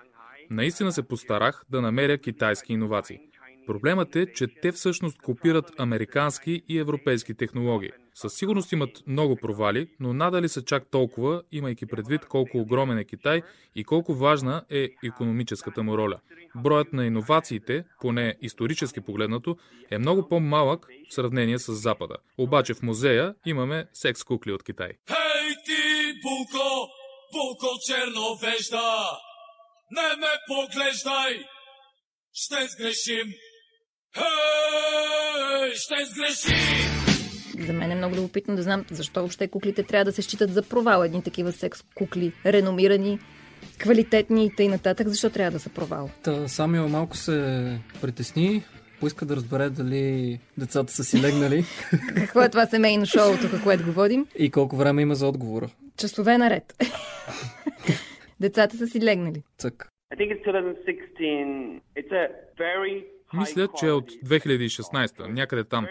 Наистина 0.49 0.91
се 0.91 1.07
постарах 1.07 1.63
да 1.69 1.81
намеря 1.81 2.17
китайски 2.17 2.73
иновации. 2.73 3.19
Проблемът 3.67 4.15
е, 4.15 4.33
че 4.33 4.47
те 4.61 4.71
всъщност 4.71 5.21
копират 5.21 5.71
американски 5.79 6.61
и 6.67 6.79
европейски 6.79 7.33
технологии. 7.33 7.91
Със 8.13 8.33
сигурност 8.33 8.71
имат 8.71 9.03
много 9.07 9.35
провали, 9.35 9.87
но 9.99 10.13
надали 10.13 10.49
са 10.49 10.63
чак 10.63 10.83
толкова, 10.91 11.43
имайки 11.51 11.85
предвид 11.85 12.25
колко 12.25 12.57
огромен 12.57 12.97
е 12.97 13.05
Китай 13.05 13.41
и 13.75 13.83
колко 13.83 14.13
важна 14.13 14.63
е 14.69 14.89
економическата 15.03 15.83
му 15.83 15.97
роля. 15.97 16.19
Броят 16.55 16.93
на 16.93 17.05
иновациите, 17.05 17.83
поне 18.01 18.35
исторически 18.41 19.01
погледнато, 19.01 19.57
е 19.91 19.97
много 19.97 20.29
по-малък 20.29 20.87
в 21.09 21.13
сравнение 21.13 21.59
с 21.59 21.73
Запада. 21.73 22.15
Обаче 22.37 22.73
в 22.73 22.81
музея 22.81 23.35
имаме 23.45 23.85
секс 23.93 24.23
кукли 24.23 24.51
от 24.51 24.63
Китай. 24.63 24.91
Hej 25.07 25.55
ти, 25.65 26.13
булко, 26.23 26.87
булко 27.33 27.67
черновежда, 27.87 28.93
не 29.91 30.15
ме 30.19 30.27
поглеждай, 30.47 31.45
ще 32.33 32.55
сгрешим. 32.67 33.33
Хей, 34.17 35.75
ще 35.75 35.95
сгрешим! 36.05 37.65
За 37.65 37.73
мен 37.73 37.91
е 37.91 37.95
много 37.95 38.15
любопитно 38.15 38.55
да 38.55 38.63
знам 38.63 38.85
защо 38.91 39.19
въобще 39.19 39.47
куклите 39.47 39.83
трябва 39.83 40.05
да 40.05 40.11
се 40.11 40.21
считат 40.21 40.53
за 40.53 40.61
провал. 40.61 41.03
Едни 41.03 41.23
такива 41.23 41.51
секс 41.51 41.81
кукли, 41.95 42.33
реномирани, 42.45 43.19
квалитетни 43.77 44.45
и 44.45 44.55
т.н. 44.55 44.69
нататък. 44.69 45.07
Защо 45.07 45.29
трябва 45.29 45.51
да 45.51 45.59
са 45.59 45.69
провал? 45.69 46.09
Та, 46.23 46.47
Самио 46.47 46.87
малко 46.89 47.17
се 47.17 47.79
притесни, 48.01 48.63
поиска 48.99 49.25
да 49.25 49.35
разбере 49.35 49.69
дали 49.69 50.39
децата 50.57 50.93
са 50.93 51.03
си 51.03 51.21
легнали 51.21 51.65
Какво 52.15 52.41
е 52.41 52.49
това 52.49 52.65
семейно 52.65 53.05
шоу, 53.05 53.37
тук, 53.41 53.63
което 53.63 53.85
го 53.85 53.91
водим? 53.91 54.27
и 54.37 54.51
колко 54.51 54.75
време 54.75 55.01
има 55.01 55.15
за 55.15 55.27
отговора. 55.27 55.69
Часове 55.97 56.37
наред. 56.37 56.73
Децата 58.39 58.77
са 58.77 58.87
си 58.87 59.01
легнали. 59.01 59.43
Цък. 59.57 59.89
I 60.13 60.17
think 60.17 60.31
it's 60.35 60.43
2016. 60.43 61.81
It's 61.99 62.11
a 62.11 62.27
very 62.57 63.05
high 63.33 63.39
Мисля, 63.39 63.67
че 63.79 63.87
е 63.87 63.91
от 63.91 64.11
quality, 64.11 64.67
2016, 64.67 65.27
някъде 65.27 65.63
там. 65.63 65.87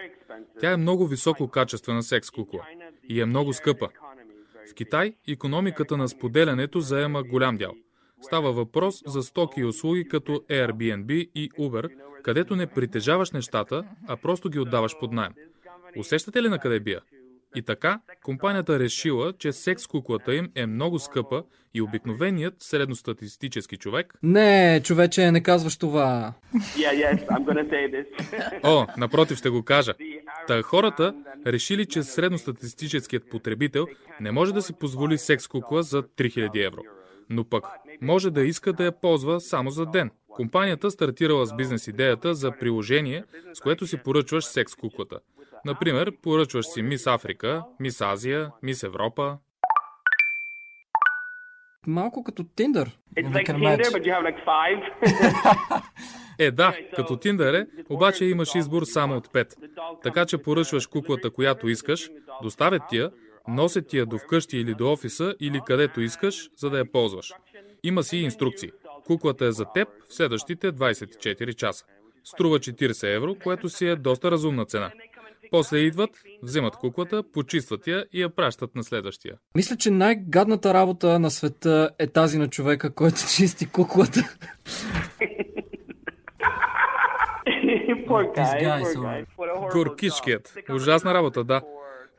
Тя 0.61 0.73
е 0.73 0.77
много 0.77 1.07
високо 1.07 1.49
качествена 1.49 2.03
секс 2.03 2.31
кукла 2.31 2.67
и 3.09 3.21
е 3.21 3.27
много 3.27 3.53
скъпа. 3.53 3.89
В 4.71 4.75
Китай 4.75 5.15
економиката 5.29 5.97
на 5.97 6.09
споделянето 6.09 6.81
заема 6.81 7.23
голям 7.23 7.57
дял. 7.57 7.73
Става 8.23 8.53
въпрос 8.53 9.03
за 9.07 9.23
стоки 9.23 9.61
и 9.61 9.65
услуги 9.65 10.09
като 10.09 10.33
Airbnb 10.33 11.31
и 11.35 11.51
Uber, 11.51 11.91
където 12.23 12.57
не 12.57 12.67
притежаваш 12.67 13.31
нещата, 13.31 13.85
а 14.09 14.17
просто 14.17 14.51
ги 14.51 14.59
отдаваш 14.59 14.99
под 15.01 15.13
найем. 15.13 15.33
Усещате 15.97 16.43
ли 16.43 16.49
на 16.49 16.59
къде 16.59 16.81
бия? 16.81 17.01
И 17.55 17.63
така, 17.63 18.01
компанията 18.23 18.79
решила, 18.79 19.33
че 19.39 19.53
секс 19.53 19.87
куклата 19.87 20.35
им 20.35 20.51
е 20.55 20.67
много 20.67 20.99
скъпа 20.99 21.43
и 21.75 21.83
обикновеният 21.83 22.55
средностатистически 22.59 23.77
човек 23.77 24.15
Не, 24.23 24.81
човече, 24.85 25.31
не 25.31 25.43
казваш 25.43 25.77
това. 25.77 26.33
Yeah, 26.55 27.19
yes. 27.19 28.61
О, 28.63 28.87
напротив 28.97 29.39
ще 29.39 29.51
го 29.51 29.63
кажа. 29.63 29.95
Та 30.47 30.63
хората 30.63 31.15
решили, 31.47 31.87
че 31.87 32.03
средностатистическият 32.03 33.31
потребител 33.31 33.87
не 34.21 34.33
може 34.33 34.55
да 34.55 34.63
си 34.63 34.73
позволи 34.73 35.19
секс 35.19 35.49
кукла 35.49 35.83
за 35.83 36.03
3000 36.03 36.67
евро. 36.67 36.81
Но 37.31 37.45
пък 37.45 37.65
може 38.01 38.31
да 38.31 38.43
иска 38.43 38.73
да 38.73 38.85
я 38.85 38.93
ползва 38.93 39.41
само 39.41 39.71
за 39.71 39.87
ден. 39.87 40.11
Компанията 40.29 40.91
стартирала 40.91 41.47
с 41.47 41.57
бизнес 41.57 41.87
идеята 41.87 42.35
за 42.35 42.53
приложение, 42.53 43.25
с 43.55 43.61
което 43.61 43.87
си 43.87 43.97
поръчваш 43.97 44.45
секс 44.45 44.75
куклата. 44.75 45.19
Например, 45.67 46.13
поръчваш 46.23 46.67
си 46.67 46.83
Мис 46.83 47.07
Африка, 47.07 47.65
Мис 47.81 48.01
Азия, 48.01 48.51
Мис 48.63 48.83
Европа. 48.83 49.39
Малко 51.87 52.25
като 52.25 52.45
Тиндър. 52.45 52.99
Е, 56.39 56.51
да, 56.51 56.77
като 56.97 57.17
Тиндър 57.17 57.55
е, 57.55 57.67
обаче 57.91 58.25
имаш 58.25 58.55
избор 58.55 58.83
само 58.85 59.17
от 59.17 59.33
пет. 59.33 59.57
Така 60.03 60.27
че 60.27 60.39
поръчваш 60.39 60.87
куклата, 60.87 61.31
която 61.31 61.69
искаш, 61.69 62.11
доставят 62.43 62.83
ти 62.89 62.97
я, 62.97 63.11
носят 63.49 63.89
ти 63.89 63.99
я 63.99 64.07
до 64.07 64.19
вкъщи 64.19 64.59
или 64.59 64.75
до 64.75 64.93
офиса 64.93 65.35
или 65.41 65.61
където 65.67 66.01
искаш, 66.01 66.51
за 66.57 66.71
да 66.71 66.79
я 66.79 66.93
ползваш. 66.93 67.33
Има 67.83 68.03
си 68.03 68.17
и 68.17 68.23
инструкции. 68.23 68.71
Куклата 69.07 69.47
е 69.47 69.53
за 69.53 69.65
теб 69.75 69.89
в 70.09 70.15
следващите 70.15 70.73
24 70.73 71.55
часа. 71.55 71.85
Струва 72.25 72.59
40 72.59 73.17
евро, 73.17 73.35
което 73.35 73.69
си 73.69 73.87
е 73.87 73.97
доста 73.97 74.31
разумна 74.31 74.67
цена. 74.67 74.91
После 75.51 75.79
идват, 75.79 76.11
взимат 76.43 76.77
куклата, 76.77 77.23
почистват 77.33 77.87
я 77.87 78.05
и 78.13 78.23
я 78.23 78.29
пращат 78.29 78.75
на 78.75 78.85
следващия. 78.85 79.35
Мисля, 79.57 79.77
че 79.77 79.91
най-гадната 79.91 80.75
работа 80.75 81.19
на 81.19 81.31
света 81.31 81.91
е 81.99 82.07
тази 82.07 82.39
на 82.39 82.49
човека, 82.49 82.91
който 82.91 83.17
чисти 83.37 83.67
куклата. 83.67 84.37
job. 90.27 90.75
Ужасна 90.75 91.15
работа, 91.15 91.45
да. 91.45 91.63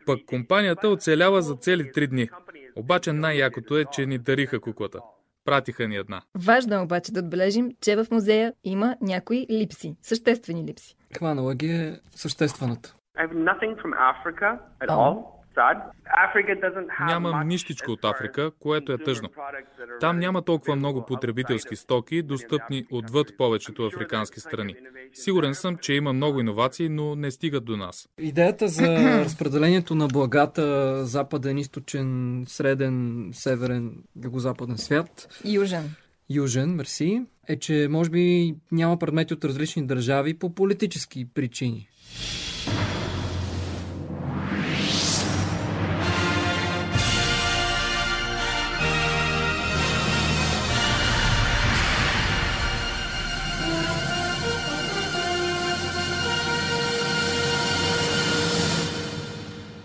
Пък 0.06 0.26
компанията 0.26 0.90
оцелява 0.90 1.42
за 1.42 1.56
цели 1.56 1.92
три 1.92 2.08
дни. 2.08 2.30
Обаче 2.76 3.13
най-якото 3.13 3.78
е, 3.78 3.86
че 3.92 4.06
ни 4.06 4.18
дариха 4.18 4.60
куклата. 4.60 5.00
Пратиха 5.46 5.88
ни 5.88 5.96
една. 5.96 6.22
Важно 6.36 6.76
е 6.76 6.80
обаче 6.80 7.12
да 7.12 7.20
отбележим, 7.20 7.72
че 7.82 7.96
в 7.96 8.08
музея 8.12 8.54
има 8.63 8.96
някои 9.02 9.46
липси, 9.52 9.96
съществени 10.02 10.63
липси. 10.63 10.96
Хванала 11.18 11.56
ги 11.56 11.72
е 11.72 12.00
съществената. 12.16 12.96
I 13.17 13.21
have 13.21 13.36
nothing 13.45 13.73
from 13.75 13.93
Africa 14.12 14.47
at 14.82 14.89
Oh. 14.89 14.93
all. 14.95 15.15
Sad. 15.56 15.77
Africa 16.25 16.51
doesn't 16.58 16.88
have 16.89 17.08
Нямам 17.08 17.47
нищичко 17.47 17.91
от 17.91 18.06
Африка, 18.06 18.51
което 18.60 18.91
е 18.91 18.97
тъжно. 18.97 19.30
Там 19.99 20.19
няма 20.19 20.41
толкова 20.41 20.75
много 20.75 21.06
потребителски 21.06 21.75
стоки, 21.75 22.21
достъпни 22.23 22.77
African 22.77 22.88
отвъд 22.91 23.27
countries. 23.27 23.38
повечето 23.38 23.86
африкански 23.86 24.39
страни. 24.39 24.75
Сигурен 25.13 25.53
съм, 25.53 25.77
че 25.77 25.93
има 25.93 26.13
много 26.13 26.39
иновации, 26.39 26.89
но 26.89 27.15
не 27.15 27.32
стигат 27.32 27.65
до 27.65 27.77
нас. 27.77 28.10
Идеята 28.19 28.67
за 28.67 28.84
разпределението 29.25 29.95
на 29.95 30.08
благата 30.08 30.62
западен, 31.06 31.58
източен, 31.58 32.08
среден, 32.47 32.95
северен, 33.34 33.91
югозападен 34.23 34.77
свят, 34.77 35.27
Южен. 35.45 35.95
южен, 36.30 36.69
мерси, 36.69 37.21
е, 37.47 37.60
че 37.60 37.88
може 37.89 38.10
би 38.10 38.56
няма 38.71 38.99
предмети 38.99 39.34
от 39.34 39.45
различни 39.45 39.88
държави 39.88 40.34
по 40.34 40.56
политически 40.56 41.25
причини. 41.25 41.88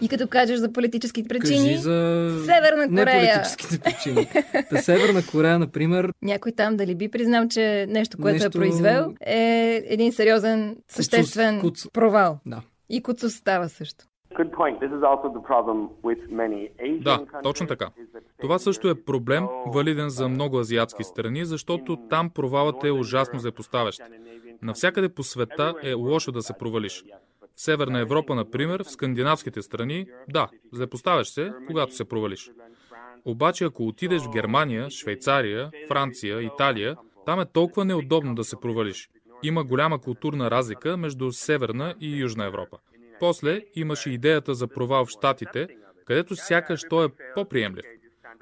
И 0.03 0.09
като 0.09 0.29
кажеш 0.29 0.59
за 0.59 0.73
политически 0.73 1.29
причини, 1.29 1.59
Кажи 1.67 1.77
за 1.77 2.31
Северна 2.45 2.89
Корея. 2.89 3.05
неполитическите 3.07 3.79
причини. 3.81 4.29
Та 4.71 4.77
Северна 4.77 5.23
Корея, 5.27 5.59
например, 5.59 6.13
някой 6.23 6.53
там 6.53 6.77
дали 6.77 6.95
би 6.95 7.09
признал, 7.09 7.49
че 7.49 7.87
нещо, 7.89 8.19
което 8.23 8.35
Нещо- 8.35 8.49
е 8.49 8.61
произвел, 8.61 9.15
е 9.21 9.83
един 9.87 10.13
сериозен, 10.13 10.77
съществен 10.89 11.61
куц. 11.61 11.91
провал. 11.93 12.39
да. 12.47 12.63
И 12.91 13.03
Куцус 13.03 13.35
става 13.35 13.69
също. 13.69 14.05
Да, 17.03 17.21
точно 17.43 17.67
така. 17.67 17.89
Това 18.41 18.59
също 18.59 18.89
е 18.89 18.95
проблем, 19.05 19.45
валиден 19.67 20.09
за 20.11 20.29
много 20.29 20.59
азиатски 20.59 21.05
страни, 21.05 21.45
защото 21.45 21.97
там 22.11 22.31
провалът 22.31 22.85
е 22.85 22.91
ужасно 22.91 23.39
злепоставящ. 23.39 24.01
Навсякъде 24.63 25.09
по 25.09 25.23
света 25.23 25.75
е 25.83 25.93
лошо 25.93 26.33
да 26.33 26.43
се 26.43 26.53
провалиш. 26.59 27.05
В 27.57 27.61
Северна 27.61 28.01
Европа, 28.01 28.35
например, 28.35 28.85
в 28.85 28.91
скандинавските 28.91 29.63
страни, 29.63 30.07
да, 30.29 30.49
злепоставяш 30.73 31.29
се, 31.29 31.53
когато 31.67 31.95
се 31.95 32.05
провалиш. 32.05 32.51
Обаче, 33.25 33.65
ако 33.65 33.87
отидеш 33.87 34.23
в 34.23 34.31
Германия, 34.31 34.91
Швейцария, 34.91 35.71
Франция, 35.89 36.43
Италия, 36.43 36.97
там 37.27 37.41
е 37.41 37.47
толкова 37.47 37.85
неудобно 37.85 38.35
да 38.35 38.45
се 38.45 38.57
провалиш. 38.61 39.09
Има 39.43 39.65
голяма 39.65 40.01
културна 40.01 40.51
разлика 40.51 40.97
между 40.97 41.33
Северна 41.33 41.95
и 42.01 42.17
Южна 42.17 42.45
Европа. 42.45 42.79
После 43.21 43.61
имаше 43.75 44.11
идеята 44.11 44.55
за 44.55 44.69
провал 44.69 45.05
в 45.05 45.11
Штатите, 45.11 45.69
където 46.07 46.37
сякаш 46.37 46.83
той 46.91 47.07
е 47.07 47.09
по-приемлив. 47.35 47.85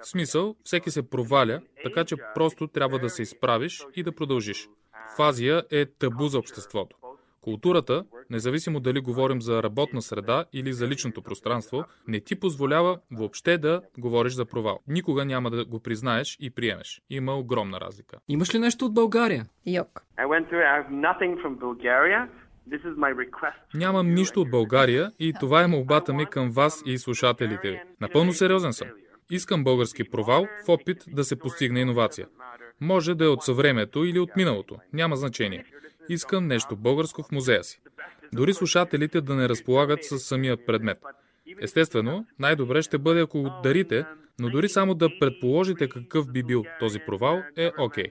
В 0.03 0.09
смисъл, 0.09 0.57
всеки 0.65 0.91
се 0.91 1.11
проваля, 1.11 1.61
така 1.85 2.05
че 2.05 2.17
просто 2.35 2.67
трябва 2.67 2.99
да 2.99 3.11
се 3.11 3.23
изправиш 3.23 3.85
и 3.97 4.03
да 4.03 4.13
продължиш. 4.13 4.69
В 5.17 5.21
Азия 5.21 5.65
е 5.71 5.87
табу 5.87 6.29
за 6.29 6.39
обществото. 6.39 6.97
Културата, 7.41 8.05
независимо 8.31 8.81
дали 8.81 9.01
говорим 9.01 9.43
за 9.43 9.63
работна 9.63 10.03
среда 10.03 10.45
или 10.53 10.73
за 10.73 10.89
личното 10.89 11.23
пространство, 11.23 11.85
не 12.09 12.21
ти 12.21 12.41
позволява 12.41 12.99
въобще 13.13 13.59
да 13.59 13.83
говориш 13.99 14.33
за 14.33 14.45
провал. 14.45 14.81
Никога 14.89 15.25
няма 15.25 15.51
да 15.51 15.65
го 15.65 15.81
признаеш 15.81 16.37
и 16.41 16.51
приемеш. 16.51 17.03
Има 17.11 17.35
огромна 17.35 17.81
разлика. 17.81 18.19
Имаш 18.29 18.55
ли 18.55 18.59
нещо 18.59 18.85
от 18.85 18.95
България? 18.95 19.47
Йок. 19.67 20.05
Нямам 23.75 24.15
нищо 24.15 24.41
от 24.41 24.51
България 24.51 25.11
и 25.19 25.33
това 25.41 25.63
е 25.63 25.67
молбата 25.67 26.13
ми 26.13 26.27
към 26.27 26.51
вас 26.51 26.83
и 26.87 26.99
слушателите 26.99 27.71
ви. 27.71 27.81
Напълно 28.01 28.33
сериозен 28.33 28.73
съм. 28.73 28.89
Искам 29.31 29.65
български 29.65 30.11
провал 30.11 30.47
в 30.67 30.69
опит 30.69 31.05
да 31.09 31.25
се 31.25 31.39
постигне 31.39 31.81
иновация. 31.81 32.27
Може 32.81 33.15
да 33.15 33.25
е 33.25 33.29
от 33.29 33.43
съвремето 33.43 34.05
или 34.05 34.19
от 34.19 34.37
миналото. 34.37 34.77
Няма 34.93 35.17
значение. 35.17 35.65
Искам 36.13 36.47
нещо 36.47 36.77
българско 36.77 37.23
в 37.23 37.33
музея 37.33 37.65
си. 37.65 37.81
Дори 38.33 38.55
слушателите 38.55 39.21
да 39.21 39.35
не 39.35 39.49
разполагат 39.49 40.05
с 40.05 40.19
самия 40.19 40.67
предмет. 40.67 40.99
Естествено, 41.61 42.27
най-добре 42.39 42.83
ще 42.83 42.99
бъде 42.99 43.21
ако 43.21 43.51
дарите, 43.63 44.05
но 44.41 44.51
дори 44.51 44.69
само 44.69 44.95
да 44.95 45.19
предположите 45.21 45.89
какъв 45.89 46.33
би 46.33 46.43
бил 46.43 46.65
този 46.81 46.99
провал 47.07 47.43
е 47.57 47.71
окей. 47.79 48.05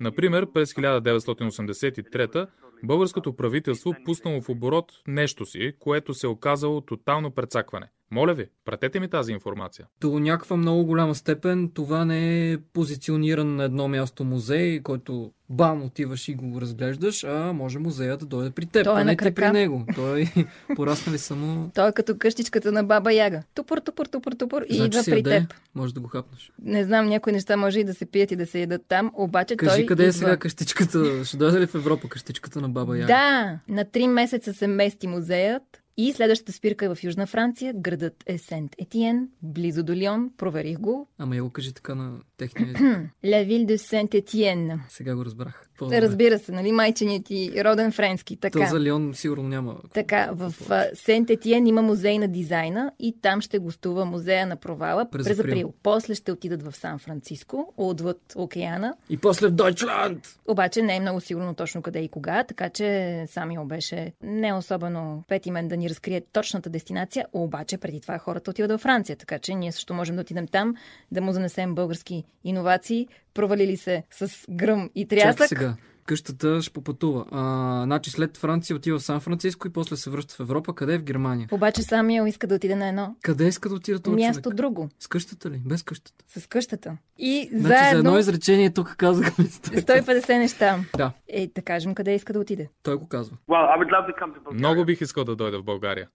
Например, 0.00 0.46
през 0.52 0.74
1983 0.74 2.46
българското 2.84 3.36
правителство 3.36 3.94
пуснало 4.04 4.40
в 4.40 4.48
оборот 4.48 4.92
нещо 5.06 5.46
си, 5.46 5.72
което 5.78 6.14
се 6.14 6.26
оказало 6.26 6.80
тотално 6.80 7.30
прецакване. 7.30 7.86
Моля 8.10 8.34
ви, 8.34 8.46
пратете 8.64 9.00
ми 9.00 9.08
тази 9.08 9.32
информация. 9.32 9.86
До 10.00 10.18
някаква 10.18 10.56
много 10.56 10.84
голяма 10.84 11.14
степен 11.14 11.70
това 11.74 12.04
не 12.04 12.52
е 12.52 12.58
позициониран 12.58 13.56
на 13.56 13.64
едно 13.64 13.88
място 13.88 14.24
музей, 14.24 14.82
който 14.82 15.32
бам, 15.50 15.82
отиваш 15.82 16.28
и 16.28 16.34
го 16.34 16.60
разглеждаш, 16.60 17.24
а 17.24 17.52
може 17.52 17.78
музеят 17.78 18.20
да 18.20 18.26
дойде 18.26 18.50
при 18.50 18.66
теб, 18.66 18.84
Той 18.84 18.98
е 18.98 19.02
а 19.02 19.04
не 19.04 19.16
ти 19.16 19.34
при 19.34 19.50
него. 19.50 19.86
Той 19.94 20.26
пораснали 20.76 21.18
само... 21.18 21.70
Той 21.74 21.88
е 21.88 21.92
като 21.92 22.18
къщичката 22.18 22.72
на 22.72 22.84
баба 22.84 23.12
Яга. 23.12 23.42
Тупор, 23.54 23.78
тупор, 23.78 24.06
тупор, 24.06 24.32
тупор 24.32 24.62
и 24.68 24.74
Значи 24.74 24.86
идва 24.86 25.02
си 25.02 25.10
при 25.10 25.16
яде, 25.16 25.40
теб. 25.40 25.54
може 25.74 25.94
да 25.94 26.00
го 26.00 26.08
хапнеш. 26.08 26.52
Не 26.62 26.84
знам, 26.84 27.06
някои 27.08 27.32
неща 27.32 27.56
може 27.56 27.80
и 27.80 27.84
да 27.84 27.94
се 27.94 28.06
пият 28.06 28.30
и 28.30 28.36
да 28.36 28.46
се 28.46 28.60
ядат 28.60 28.82
там, 28.88 29.10
обаче 29.14 29.56
Кажи 29.56 29.76
той 29.76 29.86
къде 29.86 30.02
е 30.02 30.06
идва. 30.06 30.18
сега 30.18 30.36
къщичката? 30.36 31.24
Ще 31.24 31.36
дойде 31.36 31.60
ли 31.60 31.66
в 31.66 31.74
Европа 31.74 32.08
къщичката 32.08 32.60
на 32.60 32.68
баба 32.68 32.98
Яга? 32.98 33.06
Да, 33.06 33.58
на 33.74 33.84
три 33.84 34.06
месеца 34.06 34.54
се 34.54 34.66
мести 34.66 35.06
музеят 35.06 35.62
и 36.00 36.12
следващата 36.12 36.52
спирка 36.52 36.84
е 36.84 36.94
в 36.94 36.98
Южна 37.04 37.26
Франция. 37.26 37.72
Градът 37.76 38.24
е 38.26 38.38
Сент 38.38 38.74
Етиен, 38.78 39.28
близо 39.42 39.82
до 39.82 39.92
Лион. 39.92 40.30
Проверих 40.36 40.78
го. 40.78 41.08
Ама 41.18 41.36
я 41.36 41.42
го 41.42 41.50
кажи 41.50 41.72
така 41.74 41.94
на 41.94 42.12
техния 42.36 42.68
език. 42.70 42.80
La 43.24 43.46
ville 43.48 43.66
de 43.66 43.76
Saint 43.76 44.14
Etienne. 44.14 44.78
Сега 44.88 45.14
го 45.16 45.24
разбрах. 45.24 45.68
По-добре. 45.78 46.02
Разбира 46.02 46.38
се, 46.38 46.52
нали, 46.52 46.72
майченият 46.72 47.24
ти 47.24 47.64
роден 47.64 47.92
френски. 47.92 48.36
То 48.36 48.40
Така. 48.40 48.66
за 48.66 48.80
Лион 48.80 49.14
сигурно 49.14 49.48
няма. 49.48 49.76
Така, 49.94 50.30
в 50.32 50.54
Сент 50.94 51.30
Етиен 51.30 51.66
има 51.66 51.82
музей 51.82 52.18
на 52.18 52.28
дизайна 52.28 52.92
и 52.98 53.16
там 53.22 53.40
ще 53.40 53.58
гостува 53.58 54.04
музея 54.04 54.46
на 54.46 54.56
провала 54.56 55.10
През 55.10 55.26
през, 55.26 55.38
април. 55.38 55.52
април. 55.52 55.74
После 55.82 56.14
ще 56.14 56.32
отидат 56.32 56.62
в 56.62 56.76
Сан 56.76 56.98
Франциско, 56.98 57.74
отвъд 57.76 58.20
океана. 58.36 58.94
И 59.10 59.16
после 59.16 59.46
в 59.46 59.50
Дойчланд! 59.50 60.26
Обаче 60.48 60.82
не 60.82 60.96
е 60.96 61.00
много 61.00 61.20
сигурно 61.20 61.54
точно 61.54 61.82
къде 61.82 61.98
и 61.98 62.08
кога, 62.08 62.44
така 62.44 62.68
че 62.70 63.24
Самио 63.28 63.64
беше 63.64 64.12
не 64.22 64.54
особено 64.54 65.24
петимен 65.28 65.68
да 65.68 65.76
ни 65.76 65.87
разкрие 65.88 66.20
точната 66.20 66.70
дестинация, 66.70 67.26
обаче 67.32 67.78
преди 67.78 68.00
това 68.00 68.18
хората 68.18 68.50
отиват 68.50 68.70
във 68.70 68.80
Франция, 68.80 69.16
така 69.16 69.38
че 69.38 69.54
ние 69.54 69.72
също 69.72 69.94
можем 69.94 70.16
да 70.16 70.20
отидем 70.20 70.46
там, 70.46 70.74
да 71.12 71.20
му 71.20 71.32
занесем 71.32 71.74
български 71.74 72.24
иновации, 72.44 73.08
провалили 73.34 73.76
се 73.76 74.02
с 74.10 74.46
гръм 74.50 74.90
и 74.94 75.08
трясък. 75.08 75.48
сега. 75.48 75.74
Къщата 76.08 76.62
ще 76.62 76.72
попътува. 76.72 77.24
А, 77.32 77.82
значи 77.84 78.10
след 78.10 78.36
Франция 78.36 78.76
отива 78.76 78.98
в 78.98 79.02
Сан 79.02 79.20
Франциско 79.20 79.66
и 79.66 79.72
после 79.72 79.96
се 79.96 80.10
връща 80.10 80.34
в 80.34 80.40
Европа. 80.40 80.74
Къде 80.74 80.94
е 80.94 80.98
в 80.98 81.02
Германия? 81.02 81.48
Обаче 81.52 81.82
Самио 81.82 82.26
иска 82.26 82.46
да 82.46 82.54
отиде 82.54 82.76
на 82.76 82.88
едно 82.88 83.14
Къде 83.22 83.48
иска 83.48 83.68
да 83.68 83.74
отида 83.74 83.98
този 84.00 84.16
място 84.16 84.42
човек? 84.42 84.56
друго, 84.56 84.88
С 84.98 85.06
къщата 85.06 85.50
ли? 85.50 85.62
Без 85.66 85.82
къщата. 85.82 86.24
с 86.36 86.46
къщата. 86.46 86.96
И 87.18 87.48
Значи 87.52 87.68
за 87.84 87.88
едно 87.88 88.02
заедно 88.02 88.18
изречение 88.18 88.70
тук 88.70 88.94
казахме. 88.96 89.44
150 89.44 90.38
неща. 90.38 90.78
Да, 90.96 91.12
Е, 91.28 91.50
да 91.54 91.62
кажем 91.62 91.94
къде 91.94 92.14
иска 92.14 92.32
да 92.32 92.38
отиде. 92.38 92.68
той 92.82 92.96
го 92.96 93.08
казва. 93.08 93.36
Well, 93.48 93.90
to 93.90 94.18
to. 94.18 94.52
Много 94.52 94.84
бих 94.84 95.00
искал 95.00 95.24
да 95.24 95.36
дойда 95.36 95.58
в 95.58 95.64
България. 95.64 96.08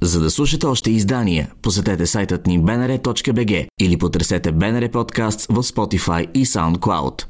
За 0.00 0.20
да 0.20 0.30
слушате 0.30 0.66
още 0.66 0.90
издания, 0.90 1.52
посетете 1.62 2.06
сайтът 2.06 2.46
ни 2.46 2.60
bnr.bg 2.60 3.66
или 3.80 3.98
потърсете 3.98 4.52
BNR 4.52 4.92
Podcasts 4.92 5.52
в 5.52 5.62
Spotify 5.62 6.30
и 6.32 6.46
SoundCloud. 6.46 7.26